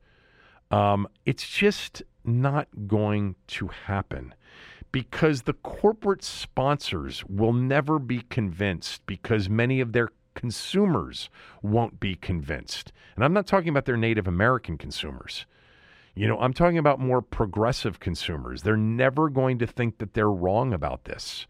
[0.72, 4.34] Um, it's just not going to happen
[4.96, 11.30] because the corporate sponsors will never be convinced because many of their consumers
[11.62, 12.94] won't be convinced.
[13.14, 15.46] And I'm not talking about their Native American consumers.
[16.14, 18.62] You know, I'm talking about more progressive consumers.
[18.62, 21.46] They're never going to think that they're wrong about this.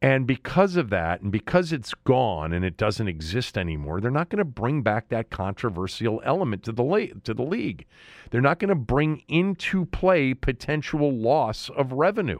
[0.00, 4.30] And because of that, and because it's gone and it doesn't exist anymore, they're not
[4.30, 7.84] going to bring back that controversial element to the le- to the league.
[8.30, 12.38] They're not going to bring into play potential loss of revenue.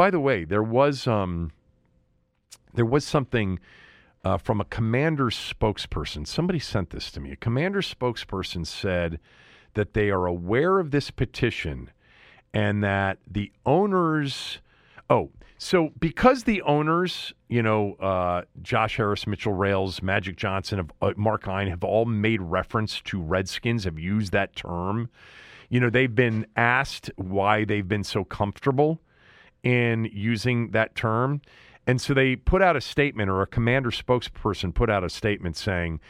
[0.00, 1.52] By the way, there was um,
[2.72, 3.60] there was something
[4.24, 6.26] uh, from a commander's spokesperson.
[6.26, 7.32] Somebody sent this to me.
[7.32, 9.20] A commander spokesperson said
[9.74, 11.90] that they are aware of this petition
[12.54, 14.60] and that the owners.
[15.10, 20.92] Oh, so because the owners, you know, uh, Josh Harris, Mitchell Rales, Magic Johnson, have,
[21.02, 25.10] uh, Mark Ein have all made reference to Redskins, have used that term.
[25.68, 28.98] You know, they've been asked why they've been so comfortable
[29.62, 31.40] in using that term.
[31.86, 35.56] And so they put out a statement, or a commander spokesperson put out a statement
[35.56, 36.00] saying,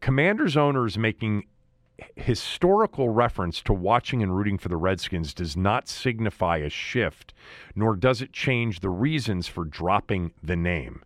[0.00, 1.44] Commander's owners making
[2.16, 7.34] historical reference to watching and rooting for the Redskins does not signify a shift,
[7.74, 11.02] nor does it change the reasons for dropping the name.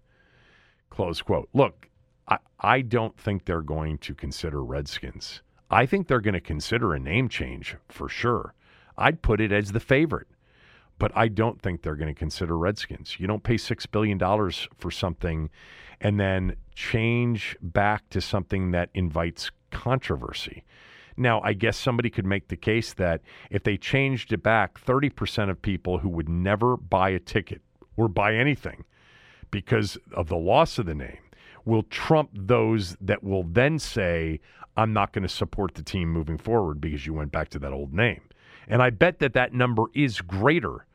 [0.90, 1.48] Close quote.
[1.52, 1.88] Look,
[2.28, 5.42] I, I don't think they're going to consider Redskins.
[5.70, 8.54] I think they're going to consider a name change for sure.
[8.96, 10.28] I'd put it as the favorite,
[10.98, 13.18] but I don't think they're going to consider Redskins.
[13.18, 14.18] You don't pay $6 billion
[14.78, 15.50] for something
[16.00, 20.64] and then change back to something that invites controversy.
[21.16, 25.50] Now, I guess somebody could make the case that if they changed it back, 30%
[25.50, 27.62] of people who would never buy a ticket
[27.96, 28.84] or buy anything
[29.50, 31.18] because of the loss of the name
[31.64, 34.40] will trump those that will then say,
[34.76, 37.72] I'm not going to support the team moving forward because you went back to that
[37.72, 38.22] old name.
[38.68, 40.86] And I bet that that number is greater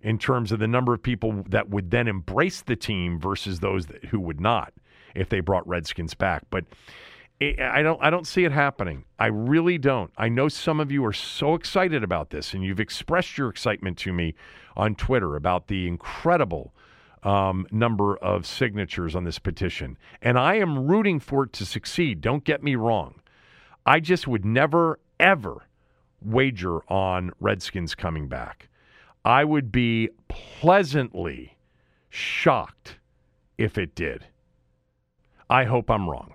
[0.00, 3.86] in terms of the number of people that would then embrace the team versus those
[3.86, 4.72] that, who would not
[5.14, 6.42] if they brought Redskins back.
[6.50, 6.64] But
[7.40, 9.04] I don't I don't see it happening.
[9.18, 10.12] I really don't.
[10.16, 13.98] I know some of you are so excited about this and you've expressed your excitement
[13.98, 14.34] to me
[14.76, 16.72] on Twitter about the incredible
[17.22, 19.96] um, number of signatures on this petition.
[20.20, 22.20] And I am rooting for it to succeed.
[22.20, 23.20] Don't get me wrong.
[23.84, 25.66] I just would never, ever
[26.24, 28.68] wager on Redskins coming back.
[29.24, 31.56] I would be pleasantly
[32.10, 32.98] shocked
[33.58, 34.26] if it did.
[35.48, 36.34] I hope I'm wrong.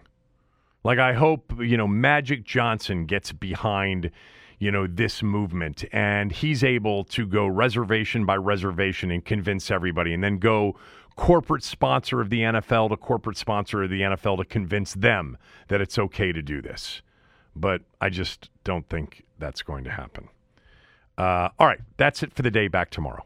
[0.83, 4.11] Like I hope, you know, Magic Johnson gets behind,
[4.59, 10.13] you know, this movement and he's able to go reservation by reservation and convince everybody
[10.13, 10.77] and then go
[11.17, 15.81] corporate sponsor of the NFL to corporate sponsor of the NFL to convince them that
[15.81, 17.01] it's okay to do this.
[17.55, 20.29] But I just don't think that's going to happen.
[21.17, 22.67] Uh, all right, that's it for the day.
[22.67, 23.25] Back tomorrow.